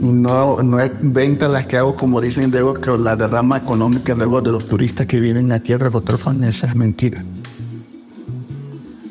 No, 0.00 0.62
no 0.62 0.80
es 0.80 0.90
venta 1.00 1.48
las 1.48 1.66
que 1.66 1.78
hago 1.78 1.96
como 1.96 2.20
dicen 2.20 2.50
luego 2.50 2.74
que 2.74 2.90
la 2.98 3.16
derrama 3.16 3.58
económica 3.58 4.14
luego 4.14 4.40
de 4.40 4.52
los 4.52 4.66
turistas 4.66 5.06
que 5.06 5.20
vienen 5.20 5.52
aquí 5.52 5.72
a 5.72 5.78
Recotrofan, 5.78 6.44
esa 6.44 6.66
es 6.66 6.74
mentira. 6.74 7.24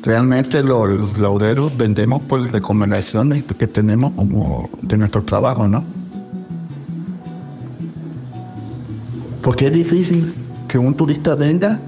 Realmente 0.04 0.62
los 0.62 1.16
lauderos 1.18 1.74
vendemos 1.78 2.20
por 2.24 2.38
recomendaciones 2.52 3.42
que 3.44 3.66
tenemos 3.66 4.10
como 4.10 4.68
de 4.82 4.98
nuestro 4.98 5.22
trabajo, 5.22 5.66
¿no? 5.66 5.82
Porque 9.40 9.68
es 9.68 9.72
difícil 9.72 10.34
que 10.68 10.76
un 10.76 10.92
turista 10.92 11.34
venga 11.34 11.80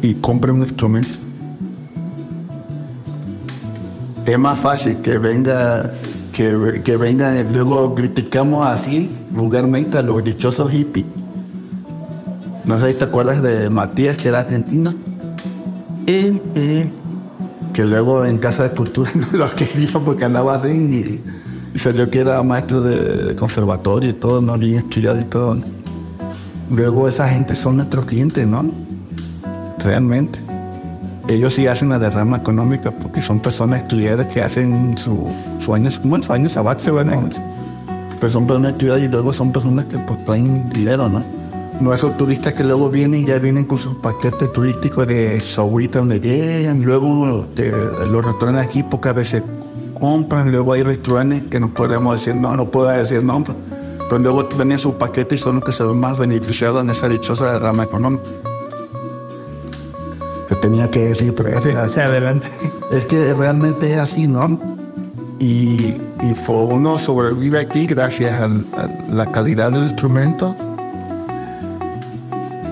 y 0.00 0.14
compre 0.14 0.52
un 0.52 0.62
instrumento. 0.62 1.18
Es 4.24 4.38
más 4.38 4.58
fácil 4.58 4.96
que 5.02 5.18
venga, 5.18 5.92
que, 6.32 6.80
que 6.82 6.96
venga 6.96 7.38
y 7.38 7.44
luego 7.52 7.94
criticamos 7.94 8.66
así 8.66 9.10
vulgarmente 9.30 9.98
a 9.98 10.02
los 10.02 10.24
dichosos 10.24 10.70
hippies. 10.70 11.04
No 12.64 12.78
sé 12.78 12.92
si 12.92 12.94
te 12.94 13.04
acuerdas 13.04 13.42
de 13.42 13.68
Matías, 13.68 14.16
que 14.16 14.28
era 14.28 14.40
argentino 14.40 14.94
que 16.06 17.84
luego 17.84 18.24
en 18.24 18.38
Casa 18.38 18.68
de 18.68 18.74
Cultura 18.74 19.10
no 19.14 19.26
lo 19.38 19.50
quería 19.54 19.88
porque 20.04 20.24
andaba 20.24 20.54
así 20.54 20.68
y, 20.68 21.20
se 21.74 21.90
salió 21.90 22.08
que 22.08 22.20
era 22.20 22.40
maestro 22.44 22.80
de 22.80 23.34
conservatorio 23.34 24.10
y 24.10 24.12
todo, 24.12 24.40
no 24.40 24.52
había 24.52 24.78
estudiado 24.78 25.20
y 25.20 25.24
todo. 25.24 25.60
Luego 26.70 27.08
esa 27.08 27.28
gente 27.28 27.56
son 27.56 27.78
nuestros 27.78 28.06
clientes, 28.06 28.46
¿no? 28.46 28.62
Realmente. 29.80 30.38
Ellos 31.26 31.54
sí 31.54 31.66
hacen 31.66 31.88
la 31.88 31.98
derrama 31.98 32.36
económica 32.36 32.92
porque 32.92 33.20
son 33.22 33.40
personas 33.40 33.82
estudiadas 33.82 34.26
que 34.32 34.40
hacen 34.40 34.96
su, 34.96 35.26
su 35.58 35.74
año, 35.74 35.90
bueno, 36.04 36.24
su 36.24 36.32
año 36.32 36.48
sabático, 36.48 36.92
bueno, 36.92 37.28
pues 38.20 38.32
son 38.32 38.46
personas 38.46 38.72
estudiadas 38.72 39.02
y 39.02 39.08
luego 39.08 39.32
son 39.32 39.50
personas 39.50 39.86
que 39.86 39.98
pues 39.98 40.24
traen 40.24 40.70
dinero, 40.70 41.08
¿no? 41.08 41.24
No 41.80 41.92
esos 41.92 42.16
turistas 42.16 42.54
que 42.54 42.64
luego 42.64 42.88
vienen 42.88 43.22
y 43.22 43.26
ya 43.26 43.38
vienen 43.38 43.64
con 43.64 43.78
sus 43.78 43.94
paquetes 43.96 44.52
turísticos 44.52 45.06
de 45.06 45.40
Sahuita 45.40 45.98
donde 45.98 46.20
llegan, 46.20 46.82
luego 46.82 47.46
de, 47.54 47.70
los 48.10 48.24
restaurantes 48.24 48.66
aquí 48.66 48.82
pocas 48.82 49.14
veces 49.14 49.42
compran, 49.98 50.50
luego 50.50 50.72
hay 50.72 50.82
restaurantes 50.82 51.42
que 51.50 51.58
no 51.60 51.72
podemos 51.74 52.14
decir, 52.16 52.36
no, 52.40 52.56
no 52.56 52.70
puedo 52.70 52.88
decir 52.88 53.22
nombre, 53.22 53.54
pero 54.08 54.18
luego 54.18 54.48
venden 54.56 54.78
sus 54.78 54.94
paquetes 54.94 55.40
y 55.40 55.42
son 55.42 55.56
los 55.56 55.64
que 55.64 55.72
se 55.72 55.82
ven 55.84 55.98
más 55.98 56.18
beneficiados 56.18 56.82
en 56.82 56.90
esa 56.90 57.08
dichosa 57.08 57.58
rama 57.58 57.84
económica. 57.84 58.24
Se 60.48 60.54
tenía 60.56 60.90
que 60.90 61.00
decir, 61.06 61.34
pero 61.34 61.48
es, 61.48 61.96
adelante. 61.98 62.48
es 62.92 63.04
que 63.06 63.34
realmente 63.34 63.92
es 63.92 63.98
así, 63.98 64.28
¿no? 64.28 64.60
Y, 65.40 65.96
y 66.22 66.34
uno 66.48 66.98
sobrevive 66.98 67.58
aquí 67.58 67.86
gracias 67.86 68.40
al- 68.40 68.64
a, 68.76 68.88
la 69.12 69.30
calidad 69.32 69.72
del 69.72 69.82
instrumento 69.84 70.54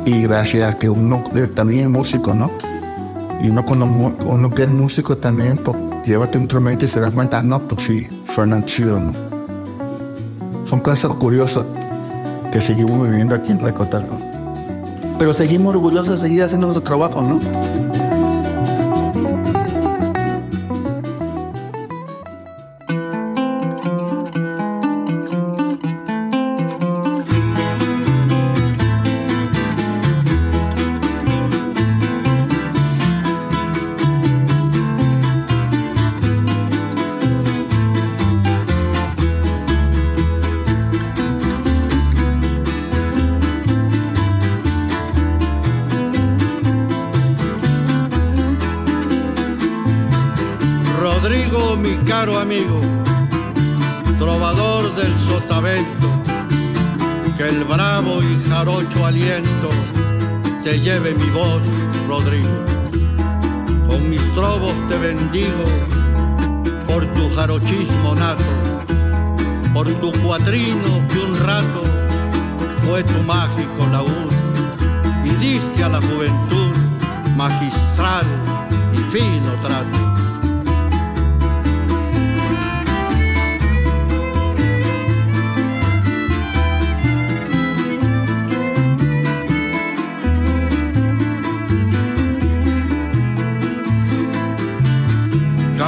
y 0.05 0.23
gracias 0.23 0.75
a 0.75 0.79
que 0.79 0.89
uno 0.89 1.23
eh, 1.35 1.47
también 1.47 1.83
es 1.83 1.89
músico, 1.89 2.35
¿no? 2.35 2.51
Y 3.43 3.51
uno 3.51 3.65
cuando 3.65 3.87
uno 3.87 4.51
que 4.51 4.63
es 4.63 4.69
músico 4.69 5.17
también, 5.17 5.57
pues 5.59 5.77
lleva 6.05 6.31
tu 6.31 6.39
instrumento 6.39 6.85
y 6.85 6.89
se 6.89 7.01
da 7.01 7.11
cuenta, 7.11 7.43
no, 7.43 7.61
pues 7.67 7.85
sí, 7.85 8.09
suenan 8.33 8.65
chido, 8.65 9.01
¿no? 9.01 9.13
Son 10.65 10.81
cosas 10.81 11.13
curiosas 11.15 11.65
que 12.51 12.61
seguimos 12.61 13.09
viviendo 13.09 13.35
aquí 13.35 13.53
en 13.53 13.61
Recotal, 13.61 14.07
¿no? 14.09 14.33
Pero 15.19 15.33
seguimos 15.33 15.75
orgullosos 15.75 16.21
de 16.21 16.29
seguir 16.29 16.43
haciendo 16.43 16.69
nuestro 16.69 16.83
trabajo, 16.83 17.23
¿no? 17.23 17.41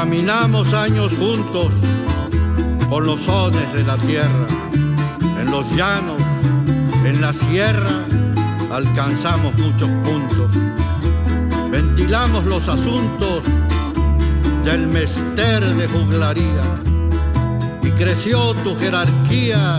Caminamos 0.04 0.74
años 0.74 1.14
juntos 1.18 1.72
con 2.90 3.06
los 3.06 3.20
sones 3.20 3.72
de 3.72 3.84
la 3.84 3.96
tierra. 3.96 4.46
En 5.40 5.50
los 5.50 5.64
llanos, 5.74 6.20
en 7.06 7.22
la 7.22 7.32
sierra, 7.32 8.04
alcanzamos 8.70 9.54
muchos 9.56 9.88
puntos. 10.04 10.50
Ventilamos 11.70 12.44
los 12.44 12.68
asuntos 12.68 13.44
del 14.62 14.88
mester 14.88 15.64
de 15.64 15.88
juglaría 15.88 16.64
y 17.82 17.90
creció 17.92 18.52
tu 18.56 18.76
jerarquía 18.76 19.78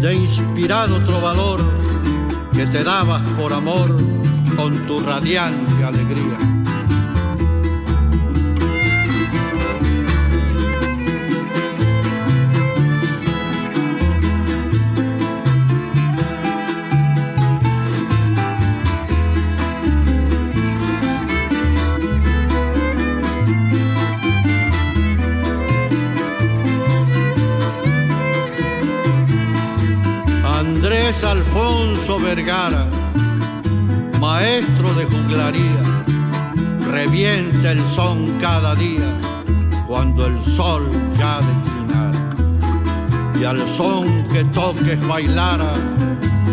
de 0.00 0.14
inspirado 0.14 1.00
trovador 1.00 1.60
que 2.52 2.64
te 2.68 2.84
dabas 2.84 3.22
por 3.40 3.52
amor 3.52 3.96
con 4.54 4.86
tu 4.86 5.00
radiante 5.00 5.82
alegría. 5.82 6.53
Alfonso 31.34 32.20
Vergara, 32.20 32.86
maestro 34.20 34.94
de 34.94 35.04
juglaría, 35.04 35.82
revienta 36.88 37.72
el 37.72 37.84
son 37.88 38.38
cada 38.40 38.76
día 38.76 39.18
cuando 39.88 40.26
el 40.26 40.40
sol 40.40 40.88
ya 41.18 41.40
declinara. 41.40 42.36
Y 43.40 43.44
al 43.44 43.66
son 43.66 44.22
que 44.32 44.44
toques 44.44 45.04
bailara 45.08 45.72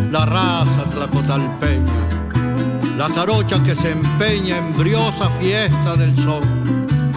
la 0.10 0.26
raza 0.26 0.86
tlacotalpeña, 0.92 1.94
la 2.98 3.08
jarocha 3.10 3.64
que 3.64 3.76
se 3.76 3.92
empeña 3.92 4.58
en 4.58 4.76
briosa 4.76 5.30
fiesta 5.40 5.96
del 5.96 6.18
sol, 6.18 6.44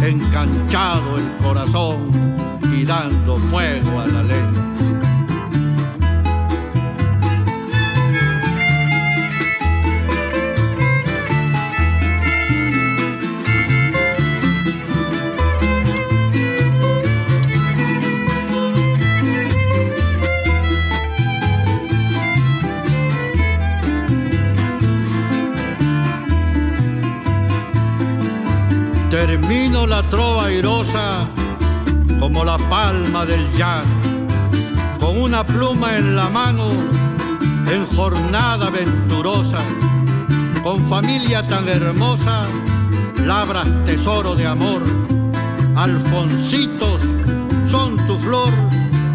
enganchado 0.03 1.17
el 1.17 1.35
corazón 1.43 2.11
y 2.77 2.85
dando 2.85 3.39
fuego 3.39 4.01
a 4.01 4.07
la 4.07 4.23
leña. 4.23 4.54
Trova 30.03 30.47
airosa 30.47 31.29
como 32.19 32.45
la 32.45 32.59
palma 32.59 33.25
del 33.25 33.49
llano, 33.53 33.85
con 34.99 35.21
una 35.21 35.45
pluma 35.45 35.97
en 35.97 36.17
la 36.17 36.29
mano, 36.29 36.71
en 37.71 37.87
jornada 37.95 38.71
venturosa, 38.71 39.61
con 40.63 40.85
familia 40.89 41.43
tan 41.47 41.69
hermosa, 41.69 42.45
labras 43.25 43.67
tesoro 43.85 44.35
de 44.35 44.47
amor. 44.47 44.83
Alfoncitos 45.77 47.01
son 47.71 47.97
tu 48.07 48.19
flor, 48.19 48.53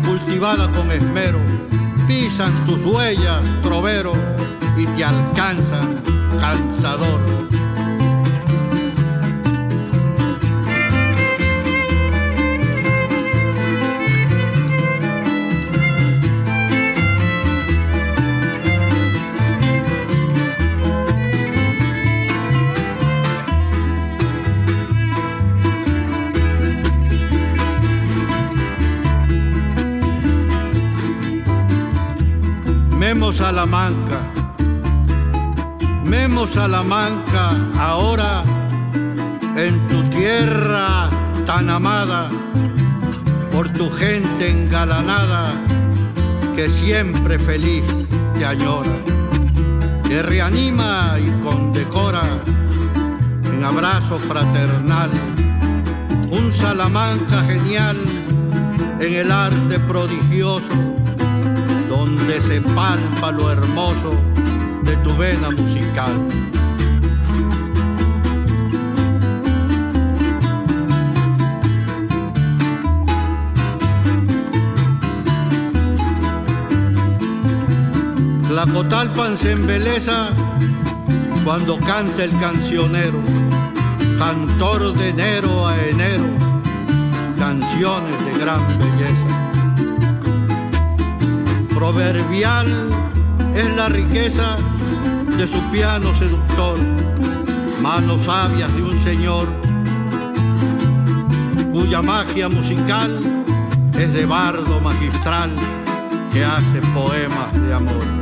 cultivada 0.05 0.71
con 0.71 0.91
esmero, 0.91 1.39
pisan 2.07 2.65
tus 2.65 2.83
huellas, 2.85 3.41
trovero, 3.61 4.13
y 4.77 4.85
te 4.87 5.03
alcanzan, 5.03 6.01
cantador. 6.39 7.58
Salamanca, 33.39 34.19
Memo 36.03 36.45
Salamanca, 36.45 37.55
ahora 37.79 38.43
en 39.55 39.87
tu 39.87 40.03
tierra 40.09 41.09
tan 41.45 41.69
amada, 41.69 42.29
por 43.49 43.69
tu 43.69 43.89
gente 43.91 44.51
engalanada 44.51 45.53
que 46.53 46.67
siempre 46.67 47.39
feliz 47.39 47.85
te 48.37 48.45
añora, 48.45 48.91
que 50.03 50.21
reanima 50.21 51.15
y 51.17 51.41
condecora 51.41 52.23
en 53.45 53.63
abrazo 53.63 54.19
fraternal. 54.19 55.11
Un 56.29 56.51
Salamanca 56.51 57.41
genial 57.43 57.97
en 58.99 59.13
el 59.13 59.31
arte 59.31 59.79
prodigioso 59.79 60.98
donde 62.15 62.41
se 62.41 62.61
palpa 62.61 63.31
lo 63.31 63.51
hermoso 63.51 64.11
de 64.83 64.95
tu 64.97 65.15
vena 65.15 65.51
musical. 65.51 66.13
Tlacotalpan 78.47 79.37
se 79.37 79.51
embeleza 79.51 80.29
cuando 81.45 81.79
canta 81.79 82.23
el 82.23 82.37
cancionero, 82.39 83.19
cantor 84.17 84.93
de 84.93 85.09
enero 85.09 85.67
a 85.67 85.77
enero, 85.85 86.25
canciones 87.37 88.25
de 88.25 88.39
gran 88.39 88.67
belleza. 88.79 89.38
Proverbial 91.79 92.89
es 93.55 93.75
la 93.77 93.87
riqueza 93.87 94.57
de 95.37 95.47
su 95.47 95.61
piano 95.71 96.13
seductor, 96.13 96.77
manos 97.81 98.25
sabias 98.25 98.75
de 98.75 98.81
un 98.81 98.99
señor 99.01 99.47
cuya 101.71 102.01
magia 102.01 102.49
musical 102.49 103.21
es 103.97 104.13
de 104.13 104.25
bardo 104.25 104.81
magistral 104.81 105.51
que 106.33 106.43
hace 106.43 106.81
poemas 106.93 107.53
de 107.53 107.73
amor. 107.73 108.18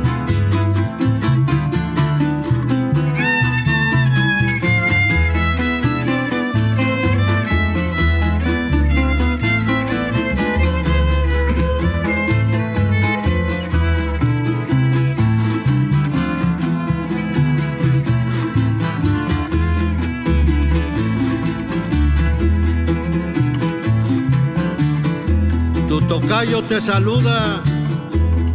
Tocayo 26.08 26.62
te 26.62 26.80
saluda 26.80 27.62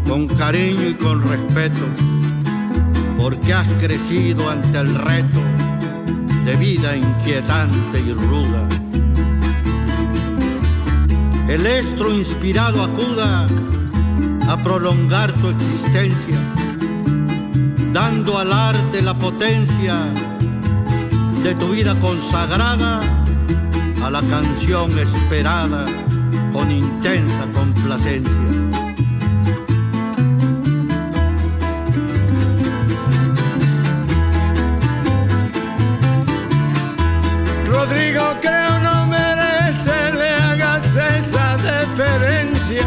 con 0.08 0.28
cariño 0.28 0.90
y 0.90 0.94
con 0.96 1.22
respeto, 1.22 1.86
porque 3.18 3.54
has 3.54 3.68
crecido 3.80 4.50
ante 4.50 4.80
el 4.80 4.96
reto 4.96 5.40
de 6.46 6.56
vida 6.56 6.98
inquietante 6.98 8.00
y 8.00 8.12
ruda. 8.12 8.68
El 11.48 11.68
estro 11.68 12.12
inspirado 12.12 12.82
acuda 12.82 13.48
a 14.50 14.58
prolongar 14.64 15.32
tu 15.34 15.50
existencia, 15.50 16.38
dando 17.94 18.40
al 18.40 18.52
arte 18.52 19.04
la 19.04 19.14
potencia 19.14 19.96
de 21.44 21.54
tu 21.54 21.68
vida 21.68 22.00
consagrada 22.00 23.02
a 24.04 24.10
la 24.10 24.22
canción 24.24 24.98
esperada 24.98 25.86
con 26.54 26.70
intensa 26.72 27.48
complacencia. 27.54 28.32
Rodrigo 37.66 38.24
creo 38.42 38.80
no 38.80 39.08
merece 39.08 40.14
le 40.14 40.30
hagas 40.30 40.86
esa 40.96 41.58
deferencia, 41.58 42.84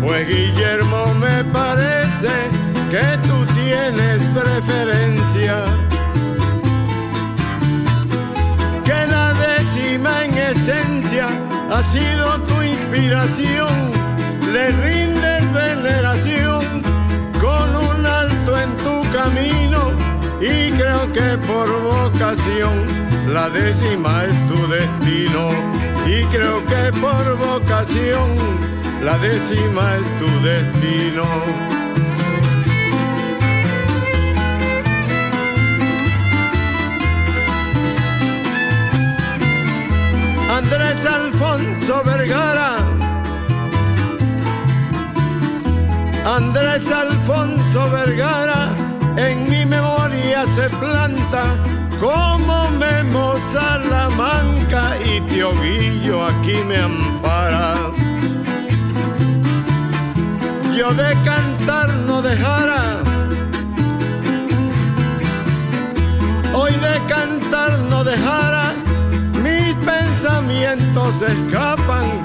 pues 0.00 0.28
Guillermo 0.28 1.14
me 1.14 1.44
parece 1.44 2.32
que 2.90 3.18
tú 3.26 3.44
tienes 3.54 4.24
preferencia. 4.38 5.64
Que 8.84 9.06
la 9.08 9.32
décima 9.34 10.24
en 10.24 10.38
esencia 10.38 11.28
ha 11.70 11.84
sido 11.84 12.39
tu 13.00 13.06
inspiración, 13.06 13.92
le 14.52 14.70
rindes 14.72 15.52
veneración 15.52 16.82
con 17.40 17.76
un 17.76 18.06
alto 18.06 18.58
en 18.58 18.76
tu 18.76 19.02
camino 19.12 19.92
y 20.40 20.70
creo 20.72 21.12
que 21.12 21.38
por 21.46 21.68
vocación 21.82 22.86
la 23.32 23.48
décima 23.50 24.24
es 24.24 24.48
tu 24.48 24.66
destino 24.68 25.48
y 26.06 26.24
creo 26.24 26.64
que 26.66 26.92
por 27.00 27.36
vocación 27.38 28.28
la 29.02 29.16
décima 29.18 29.96
es 29.96 30.06
tu 30.20 30.30
destino. 30.42 31.24
Andrés 40.50 41.06
Alfonso 41.06 42.02
Vergara. 42.04 42.89
Andrés 46.24 46.90
Alfonso 46.90 47.90
Vergara 47.90 48.70
en 49.16 49.48
mi 49.48 49.64
memoria 49.64 50.46
se 50.54 50.68
planta 50.70 51.42
como 51.98 52.70
Memo 52.70 53.34
Salamanca 53.52 54.96
y 55.04 55.20
Tío 55.22 55.52
Guillo 55.60 56.24
aquí 56.24 56.56
me 56.66 56.78
ampara. 56.78 57.74
Yo 60.76 60.92
de 60.94 61.12
cantar 61.24 61.90
no 62.06 62.22
dejara, 62.22 62.82
hoy 66.54 66.72
de 66.72 67.06
cantar 67.06 67.78
no 67.90 68.02
dejara 68.04 68.74
pensamientos 69.84 71.22
escapan 71.22 72.22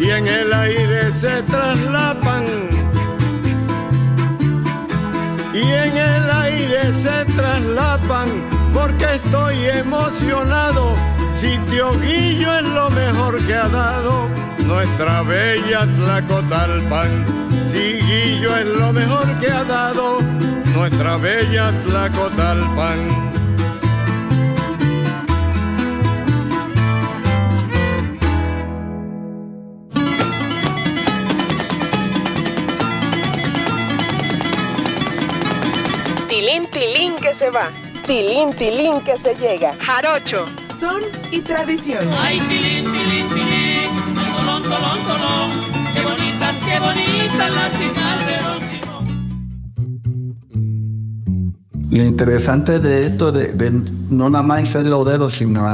y 0.00 0.10
en 0.10 0.26
el 0.28 0.52
aire 0.52 1.10
se 1.12 1.42
traslapan. 1.42 2.77
Y 5.58 5.72
en 5.72 5.96
el 5.96 6.30
aire 6.30 6.82
se 7.02 7.24
traslapan 7.34 8.28
porque 8.72 9.16
estoy 9.16 9.56
emocionado. 9.66 10.94
Si 11.32 11.58
Tío 11.68 11.98
Guillo 11.98 12.54
es 12.58 12.62
lo 12.62 12.88
mejor 12.90 13.44
que 13.44 13.54
ha 13.56 13.68
dado 13.68 14.28
nuestra 14.64 15.22
bella 15.22 15.84
Tlacotalpan. 15.96 17.24
Si 17.72 17.98
Guillo 18.06 18.56
es 18.56 18.66
lo 18.66 18.92
mejor 18.92 19.26
que 19.40 19.50
ha 19.50 19.64
dado 19.64 20.20
nuestra 20.76 21.16
bella 21.16 21.72
Tlacotalpan. 21.84 23.27
Tilín 36.70 37.16
que 37.16 37.34
se 37.34 37.50
va, 37.50 37.70
tilín 38.06 38.52
tilín 38.54 39.00
que 39.00 39.18
se 39.18 39.34
llega. 39.34 39.74
Jarocho. 39.80 40.46
Son 40.68 41.02
y 41.30 41.40
tradición. 41.40 42.08
Ay, 42.18 42.40
tilín, 42.48 42.84
tilín, 42.92 43.28
tilín, 43.28 44.14
tolón, 44.14 44.62
tolón, 44.62 44.98
tolón. 45.06 45.50
Qué 45.94 46.00
bonitas, 46.02 46.56
qué 46.64 46.78
bonitas 46.78 47.54
las 47.54 47.72
hijas 47.80 48.26
de 48.26 48.36
los 48.42 48.58
Lo 51.90 52.04
interesante 52.04 52.78
de 52.80 53.06
esto, 53.06 53.32
de, 53.32 53.52
de 53.52 53.70
no 54.10 54.28
nada 54.30 54.44
más 54.44 54.68
ser 54.68 54.86
laudero, 54.86 55.28
sino, 55.30 55.64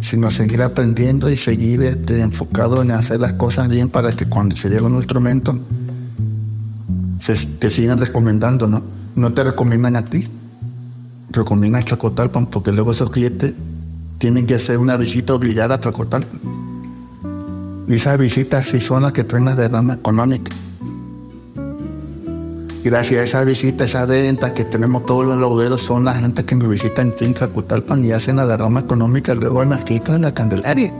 sino 0.00 0.30
seguir 0.30 0.62
aprendiendo 0.62 1.30
y 1.30 1.36
seguir 1.36 1.82
este, 1.82 2.20
enfocado 2.20 2.82
en 2.82 2.90
hacer 2.90 3.20
las 3.20 3.32
cosas 3.32 3.68
bien 3.68 3.88
para 3.88 4.12
que 4.12 4.26
cuando 4.26 4.54
se 4.54 4.68
llegue 4.68 4.82
un 4.82 4.96
instrumento 4.96 5.58
se, 7.18 7.34
te 7.46 7.70
sigan 7.70 7.98
recomendando, 7.98 8.68
¿no? 8.68 8.82
No 9.16 9.32
te 9.32 9.42
recomiendan 9.42 9.96
a 9.96 10.04
ti, 10.04 10.28
recomiendan 11.30 11.82
Tlacotalpan 11.82 12.46
porque 12.46 12.70
luego 12.70 12.90
esos 12.90 13.10
clientes 13.10 13.54
tienen 14.18 14.46
que 14.46 14.56
hacer 14.56 14.78
una 14.78 14.98
visita 14.98 15.32
obligada 15.32 15.76
a 15.76 15.80
Tlacotalpan. 15.80 16.38
Y 17.88 17.94
esas 17.94 18.18
visitas 18.18 18.66
sí 18.66 18.78
son 18.78 19.02
las 19.02 19.12
que 19.12 19.24
traen 19.24 19.46
la 19.46 19.54
derrama 19.54 19.94
económica. 19.94 20.54
Gracias 22.84 23.20
a 23.20 23.24
esa 23.24 23.44
visita, 23.44 23.84
esa 23.84 24.04
venta 24.04 24.52
que 24.52 24.66
tenemos 24.66 25.06
todos 25.06 25.24
los 25.26 25.40
lauderos, 25.40 25.80
son 25.80 26.04
la 26.04 26.14
gente 26.14 26.44
que 26.44 26.54
nos 26.54 26.68
visitan 26.68 27.14
en 27.18 27.32
Tlacotalpan 27.32 28.04
y 28.04 28.12
hacen 28.12 28.36
la 28.36 28.46
derrama 28.46 28.80
económica 28.80 29.34
luego 29.34 29.62
en 29.62 29.70
la 29.70 29.78
fiesta 29.78 30.12
de 30.12 30.18
la 30.18 30.34
Candelaria. 30.34 30.92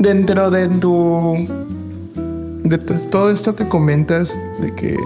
dentro 0.00 0.50
de 0.50 0.66
tu 0.66 1.59
de 2.64 2.78
todo 2.78 3.30
esto 3.30 3.56
que 3.56 3.68
comentas 3.68 4.36
de 4.60 4.74
que 4.74 4.96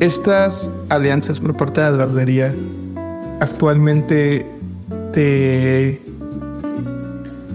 estas 0.00 0.70
alianzas 0.88 1.40
por 1.40 1.56
parte 1.56 1.80
de 1.80 1.90
la 1.90 1.96
laudería 1.98 2.54
actualmente 3.40 4.46
te 5.12 6.02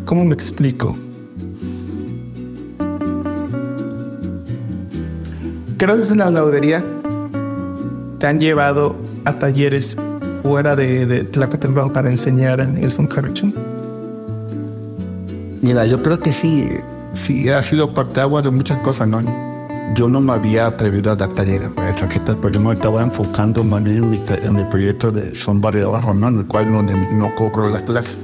¿cómo 0.05 0.25
me 0.25 0.33
explico? 0.33 0.95
Gracias 5.77 6.11
a 6.11 6.15
la 6.15 6.31
laudería 6.31 6.83
te 8.19 8.27
han 8.27 8.39
llevado 8.39 8.95
a 9.25 9.39
talleres 9.39 9.97
fuera 10.43 10.75
de, 10.75 11.05
de 11.05 11.23
para 11.93 12.09
enseñar 12.09 12.59
el 12.59 12.91
son. 12.91 13.07
Mira, 15.61 15.85
yo 15.85 16.01
creo 16.01 16.19
que 16.19 16.31
sí, 16.31 16.67
sí 17.19 17.49
ha 17.49 17.61
sido 17.61 17.93
parte 17.93 18.21
agua 18.21 18.41
de 18.41 18.49
muchas 18.49 18.79
cosas, 18.79 19.07
¿no? 19.07 19.21
Yo 19.95 20.07
no 20.07 20.21
me 20.21 20.33
había 20.33 20.67
atrevido 20.67 21.11
a 21.11 21.15
dar 21.15 21.29
talleres 21.29 21.69
yo 22.51 22.59
me 22.59 22.73
estaba 22.73 23.03
enfocando 23.03 23.63
más 23.63 23.85
en 23.85 24.09
mi, 24.09 24.21
en 24.27 24.55
mi 24.55 24.63
proyecto 24.65 25.11
de 25.11 25.35
Son 25.35 25.59
de 25.59 25.83
Abajo, 25.83 26.13
¿no? 26.13 26.27
En 26.29 26.39
el 26.39 26.45
cual 26.45 26.71
no, 26.71 26.81
no 26.81 27.35
cobro 27.35 27.69
las 27.69 27.83
clases. 27.83 28.17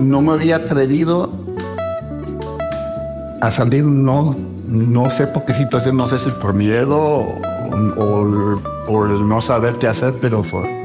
No 0.00 0.22
me 0.22 0.32
había 0.32 0.56
atrevido 0.56 1.30
a 3.40 3.50
salir, 3.50 3.84
no, 3.84 4.36
no 4.66 5.10
sé 5.10 5.26
por 5.26 5.44
qué 5.44 5.54
situación, 5.54 5.96
no 5.96 6.06
sé 6.06 6.18
si 6.18 6.30
por 6.30 6.54
miedo 6.54 6.98
o, 6.98 7.38
o 7.96 8.60
por 8.86 9.10
el 9.10 9.28
no 9.28 9.40
saber 9.40 9.74
qué 9.74 9.86
hacer, 9.86 10.14
pero 10.20 10.42
fue, 10.42 10.79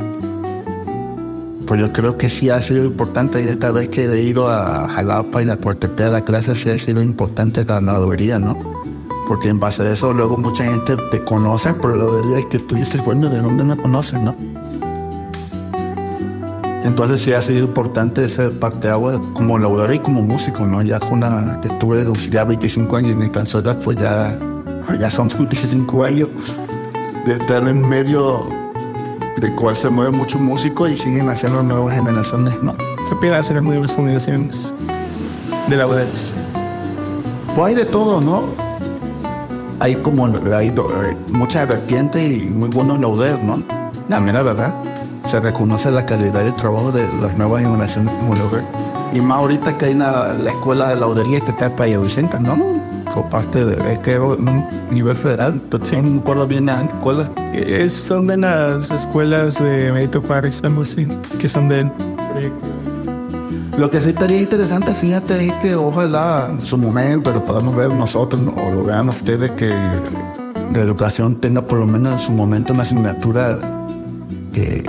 pues 1.66 1.80
yo 1.80 1.91
creo 1.91 2.18
que 2.18 2.30
sí 2.30 2.49
ha 2.49 2.61
sido 2.61 2.86
importante 2.86 3.43
y 3.43 3.47
esta 3.47 3.72
vez 3.72 3.89
que 3.89 4.05
he 4.05 4.22
ido 4.22 4.49
a 4.49 4.88
Jalapa 4.88 5.41
y 5.41 5.45
la 5.45 5.57
Puertepea 5.57 6.07
a 6.07 6.11
la 6.11 6.22
clase 6.22 6.53
sí 6.55 6.70
ha 6.70 6.78
sido 6.78 7.01
importante 7.01 7.66
la 7.66 7.82
laudería, 7.82 8.39
¿no? 8.39 8.57
Porque 9.28 9.49
en 9.49 9.59
base 9.59 9.82
a 9.82 9.91
eso 9.91 10.13
luego 10.13 10.38
mucha 10.38 10.66
gente 10.66 10.95
te 11.09 11.24
conoce 11.24 11.74
por 11.74 11.97
la 11.97 12.39
y 12.39 12.45
que 12.45 12.59
tú 12.59 12.76
dices, 12.76 13.03
bueno, 13.03 13.30
¿de 13.30 13.41
dónde 13.41 13.63
me 13.63 13.76
conoces, 13.76 14.22
no? 14.22 14.36
Entonces 16.84 17.22
sí 17.22 17.34
ha 17.34 17.41
sido 17.41 17.66
importante 17.66 18.30
ser 18.30 18.59
parte 18.59 18.88
de 18.88 18.93
agua 18.93 19.20
como 19.34 19.57
laudería 19.57 19.95
y 19.95 19.99
como 19.99 20.22
músico, 20.22 20.68
¿no? 20.68 20.84
Ya 20.84 20.99
con 20.99 21.13
una, 21.13 21.59
que 21.61 21.70
tuve 21.80 22.05
ya 22.30 22.43
25 22.43 22.95
años 22.95 23.11
y 23.13 23.16
mi 23.16 23.30
canción 23.30 23.63
pues 23.84 23.97
ya, 23.97 24.38
ya 24.99 25.09
son 25.09 25.28
25 25.38 26.03
años 26.03 26.30
de 27.26 27.34
estar 27.34 27.68
en 27.68 27.89
medio 27.89 28.64
de 29.38 29.54
cual 29.56 29.76
se 29.76 29.90
mueve 29.90 30.12
mucho 30.12 30.40
músico 30.40 30.88
y 30.88 30.98
siguen 30.98 31.30
haciendo 31.30 31.62
nuevas 31.62 31.96
generaciones, 31.96 32.54
¿no? 32.62 32.76
Se 33.08 33.16
puede 33.16 33.36
hacer 33.36 33.62
nuevas 33.62 33.94
fundaciones 33.94 34.74
de 35.68 35.76
lauderos. 35.76 36.34
Pues 37.56 37.68
hay 37.68 37.76
de 37.76 37.86
todo, 37.86 38.22
¿no? 38.22 38.44
Hay 39.80 39.96
como 39.96 40.26
hay 40.26 40.68
eh, 40.68 41.18
muchas 41.30 41.68
vertientes 41.68 42.22
y 42.22 42.46
muy 42.46 42.70
buenos 42.70 43.00
lauderos, 43.00 43.42
¿no? 43.44 43.62
La 44.08 44.20
mera 44.20 44.42
verdad, 44.42 44.74
se 45.26 45.40
reconoce 45.40 45.92
la 45.92 46.06
calidad 46.06 46.44
del 46.44 46.54
trabajo 46.54 46.92
de 46.92 47.08
las 47.22 47.38
nuevas 47.38 47.62
generaciones 47.62 48.14
como. 48.14 48.36
Y 49.14 49.22
más 49.22 49.38
ahorita 49.40 49.78
que 49.78 49.86
hay 49.86 49.94
la, 49.94 50.34
la 50.34 50.52
escuela 50.52 50.90
de 50.90 50.98
laudería 50.98 51.40
que 51.42 51.52
está 51.52 51.76
para 51.76 51.98
Vicenta, 51.98 52.40
¿no? 52.40 52.74
Por 53.16 53.30
parte 53.30 53.63
de, 53.66 53.93
es 53.93 53.99
que 53.99 54.11
era 54.11 54.24
un 54.26 54.66
nivel 54.91 55.16
federal, 55.16 55.53
entonces 55.53 56.03
no 56.03 56.09
me 56.11 56.20
acuerdo 56.20 56.45
bien 56.47 56.66
la 56.66 56.82
escuela. 56.84 57.32
Es- 57.53 57.93
son 57.93 58.28
de 58.28 58.36
las 58.38 58.91
escuelas 58.91 59.57
de 59.63 59.89
Benito 59.91 60.22
Juárez, 60.22 60.61
algo 60.66 60.82
así, 60.82 61.07
que 61.39 61.47
son 61.49 61.70
de 61.70 61.89
Lo 63.78 63.89
que 63.89 63.99
sí 64.01 64.09
estaría 64.09 64.39
interesante, 64.41 64.93
fíjate, 64.93 65.47
es 65.47 65.53
que 65.61 65.76
ojalá 65.76 66.47
en 66.51 66.66
su 66.66 66.78
momento 66.78 67.32
lo 67.32 67.43
podamos 67.43 67.76
ver 67.76 67.89
nosotros 67.89 68.41
¿no? 68.41 68.51
o 68.51 68.72
lo 68.72 68.84
vean 68.86 69.09
ustedes 69.09 69.51
que 69.51 69.70
la 69.70 70.80
educación 70.80 71.36
tenga 71.36 71.61
por 71.61 71.80
lo 71.80 71.88
menos 71.88 72.13
en 72.13 72.20
su 72.20 72.32
momento 72.32 72.72
una 72.74 72.84
asignatura 72.84 73.57
que 74.53 74.84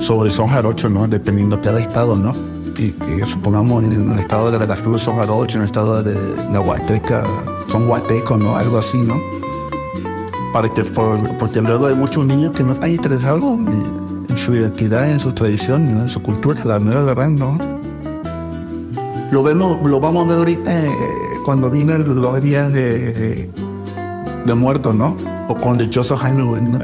sobre 0.00 0.30
son 0.30 0.48
jarocho, 0.48 0.88
¿no? 0.88 1.06
Dependiendo 1.08 1.56
de 1.56 1.62
cada 1.62 1.80
estado, 1.80 2.16
¿no? 2.16 2.34
Y, 2.78 2.92
supongamos 3.26 3.84
en 3.84 4.12
el 4.12 4.18
estado 4.18 4.50
de 4.50 4.58
Veracruz 4.58 5.02
son 5.02 5.16
jarocho, 5.16 5.56
en 5.58 5.62
el 5.62 5.66
estado 5.66 6.02
de 6.02 6.14
la 6.52 6.60
Huasteca 6.60 7.24
son 7.70 7.88
huastecos, 7.88 8.38
¿no? 8.38 8.56
Algo 8.56 8.78
así, 8.78 8.98
¿no? 8.98 9.14
Para 10.52 10.68
por- 10.68 11.36
porque 11.38 11.60
luego 11.62 11.86
hay 11.86 11.94
muchos 11.94 12.26
niños 12.26 12.52
que 12.52 12.62
no 12.62 12.72
están 12.72 12.90
interesados 12.90 13.42
en, 13.42 14.36
su 14.38 14.54
identidad, 14.54 15.08
en 15.10 15.20
su 15.20 15.32
tradición, 15.32 15.88
en 15.88 16.08
su 16.08 16.20
cultura, 16.22 16.60
la 16.64 16.78
mera 16.80 17.02
verdad, 17.02 17.28
¿no? 17.28 17.58
Lo 19.30 19.42
vemos, 19.42 19.78
lo 19.84 20.00
vamos 20.00 20.24
a 20.24 20.28
ver 20.28 20.38
ahorita 20.38 20.84
eh, 20.84 20.90
cuando 21.44 21.70
vienen 21.70 22.04
los 22.20 22.40
días 22.40 22.72
de, 22.72 23.48
de 24.44 24.54
muertos, 24.54 24.94
¿no? 24.94 25.16
O 25.48 25.56
con 25.56 25.78
dichoso 25.78 26.16
Halloween, 26.16 26.72
¿no? 26.72 26.78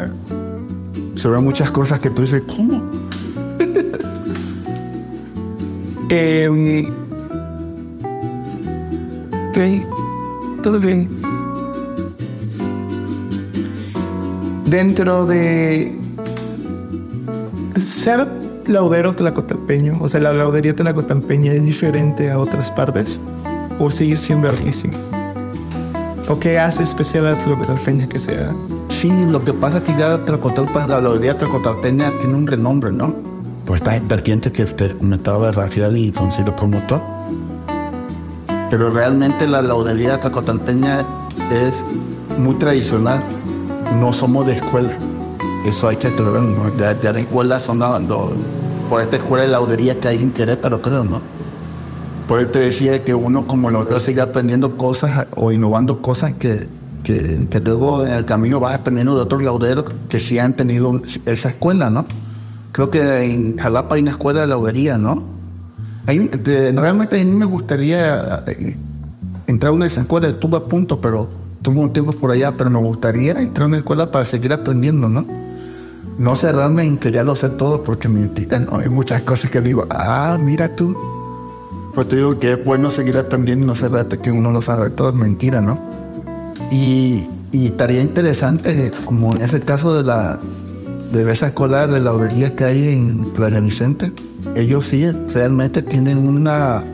Se 1.16 1.28
ven 1.28 1.44
muchas 1.44 1.70
cosas 1.70 1.98
que 2.00 2.10
tú 2.10 2.22
dices, 2.22 2.42
¿cómo? 2.56 2.82
Eh, 6.12 6.90
todo 10.62 10.80
bien. 10.80 11.08
Dentro 14.66 15.26
de 15.26 15.96
ser 17.76 18.26
laudero 18.66 19.14
tlacotalpeño, 19.14 19.98
o 20.00 20.08
sea, 20.08 20.20
la 20.20 20.32
laudería 20.32 20.74
tlacotalpeña 20.74 21.52
es 21.52 21.64
diferente 21.64 22.30
a 22.30 22.38
otras 22.38 22.70
partes, 22.70 23.20
o 23.78 23.90
sigue 23.90 24.16
siendo 24.16 24.50
riquísimo. 24.50 24.94
¿O 26.28 26.38
qué 26.38 26.58
hace 26.58 26.82
especial 26.82 27.26
a 27.26 27.38
tlacotalpeña 27.38 28.08
que 28.08 28.18
sea? 28.18 28.54
Sí, 28.88 29.12
lo 29.28 29.44
que 29.44 29.52
pasa 29.52 29.78
es 29.78 29.84
que 29.84 29.92
ya 29.96 30.18
la 30.18 31.00
laudería 31.00 31.38
tlacotalpeña 31.38 32.12
tiene 32.18 32.34
un 32.34 32.46
renombre, 32.46 32.92
¿no? 32.92 33.29
Por 33.70 33.76
estas 33.76 34.08
vertientes 34.08 34.50
que 34.50 34.64
usted 34.64 34.98
comentaba, 34.98 35.52
Rafael 35.52 35.96
y 35.96 36.10
Concilio 36.10 36.56
Promotor. 36.56 37.00
Pero 38.68 38.90
realmente 38.90 39.46
la 39.46 39.62
laudería 39.62 40.18
tlacotalpeña 40.18 41.06
es 41.52 41.84
muy 42.36 42.56
tradicional. 42.56 43.22
No 44.00 44.12
somos 44.12 44.44
de 44.48 44.54
escuela. 44.54 44.90
Eso 45.64 45.86
hay 45.86 45.94
que 45.98 46.10
¿no? 46.10 46.76
Ya, 46.80 47.00
ya 47.00 47.12
de 47.12 47.20
escuela 47.20 47.60
son 47.60 47.78
la- 47.78 48.00
lo- 48.00 48.32
por 48.88 49.02
esta 49.02 49.18
escuela 49.18 49.44
de 49.44 49.50
laudería 49.50 50.00
que 50.00 50.08
hay 50.08 50.20
en 50.20 50.32
Querétaro, 50.32 50.82
creo, 50.82 51.04
¿no? 51.04 51.20
Por 52.26 52.40
eso 52.40 52.50
te 52.50 52.58
decía 52.58 53.04
que 53.04 53.14
uno 53.14 53.46
como 53.46 53.70
laudero 53.70 54.00
sigue 54.00 54.20
aprendiendo 54.20 54.76
cosas 54.76 55.28
o 55.36 55.52
innovando 55.52 56.02
cosas 56.02 56.32
que, 56.34 56.66
que 57.04 57.60
luego 57.64 58.04
en 58.04 58.14
el 58.14 58.24
camino 58.24 58.58
vas 58.58 58.74
aprendiendo 58.74 59.14
de 59.14 59.22
otros 59.22 59.44
lauderos 59.44 59.84
que 60.08 60.18
sí 60.18 60.40
han 60.40 60.54
tenido 60.54 61.00
esa 61.24 61.50
escuela, 61.50 61.88
¿no? 61.88 62.04
Creo 62.72 62.90
que 62.90 63.24
en 63.24 63.56
Jalapa 63.58 63.96
hay 63.96 64.02
una 64.02 64.12
escuela 64.12 64.40
de 64.42 64.46
laudería, 64.46 64.96
¿no? 64.98 65.22
De- 66.06 66.72
realmente 66.72 67.20
a 67.20 67.24
mí 67.24 67.30
me 67.30 67.44
gustaría 67.44 68.42
eh, 68.46 68.76
entrar 69.46 69.70
a 69.70 69.74
una 69.74 69.86
escuela, 69.86 70.28
estuve 70.28 70.56
a 70.56 70.60
punto, 70.64 71.00
pero 71.00 71.28
tuve 71.62 71.78
un 71.80 71.92
tiempo 71.92 72.12
por 72.12 72.30
allá, 72.30 72.56
pero 72.56 72.70
me 72.70 72.78
gustaría 72.78 73.32
entrar 73.40 73.64
a 73.64 73.68
una 73.68 73.76
escuela 73.78 74.10
para 74.10 74.24
seguir 74.24 74.52
aprendiendo, 74.52 75.08
¿no? 75.08 75.26
No 76.18 76.36
cerrarme 76.36 76.84
en 76.84 76.98
que 76.98 77.12
ya 77.12 77.22
lo 77.24 77.34
sé 77.36 77.48
todo, 77.50 77.82
porque 77.82 78.08
mentira, 78.08 78.58
¿no? 78.58 78.78
Hay 78.78 78.88
muchas 78.88 79.22
cosas 79.22 79.50
que 79.50 79.60
digo, 79.60 79.86
ah, 79.90 80.38
mira 80.40 80.74
tú. 80.74 80.96
Pues 81.94 82.06
te 82.08 82.16
digo 82.16 82.38
que 82.38 82.52
es 82.52 82.64
bueno 82.64 82.90
seguir 82.90 83.16
aprendiendo 83.18 83.64
y 83.64 83.66
no 83.68 83.74
cerrarte 83.74 84.18
que 84.18 84.30
uno 84.30 84.50
lo 84.52 84.62
sabe 84.62 84.90
todo, 84.90 85.08
es 85.10 85.14
mentira, 85.14 85.60
¿no? 85.60 85.78
Y, 86.70 87.26
y 87.52 87.66
estaría 87.66 88.00
interesante, 88.00 88.92
como 89.04 89.34
en 89.34 89.42
ese 89.42 89.60
caso 89.60 89.94
de 89.96 90.04
la 90.04 90.38
de 91.12 91.30
esa 91.30 91.48
escuela 91.48 91.86
de 91.86 92.00
laudería 92.00 92.54
que 92.54 92.64
hay 92.64 92.88
en 92.92 93.32
Playa 93.32 93.60
Vicente, 93.60 94.12
ellos 94.54 94.86
sí 94.86 95.10
realmente 95.32 95.82
tienen 95.82 96.18
una, 96.18 96.84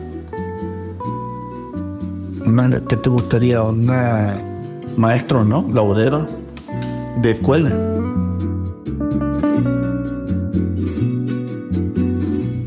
una 2.45 2.81
¿qué 2.87 2.97
te 2.97 3.09
gustaría? 3.09 3.61
Una 3.61 4.41
maestro, 4.97 5.43
¿no? 5.43 5.65
Laudero 5.71 6.27
de 7.21 7.31
escuela. 7.31 7.69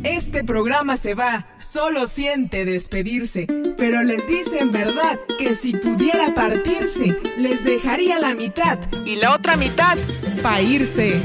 Este 0.04 0.44
programa 0.44 0.96
se 0.96 1.14
va, 1.14 1.48
solo 1.58 2.06
siente 2.06 2.64
despedirse, 2.64 3.46
pero 3.80 4.02
les 4.02 4.28
dice 4.28 4.58
en 4.58 4.72
verdad 4.72 5.18
que 5.38 5.54
si 5.54 5.72
pudiera 5.72 6.34
partirse, 6.34 7.16
les 7.38 7.64
dejaría 7.64 8.20
la 8.20 8.34
mitad 8.34 8.78
y 9.06 9.16
la 9.16 9.34
otra 9.34 9.56
mitad 9.56 9.96
para 10.42 10.60
irse. 10.60 11.18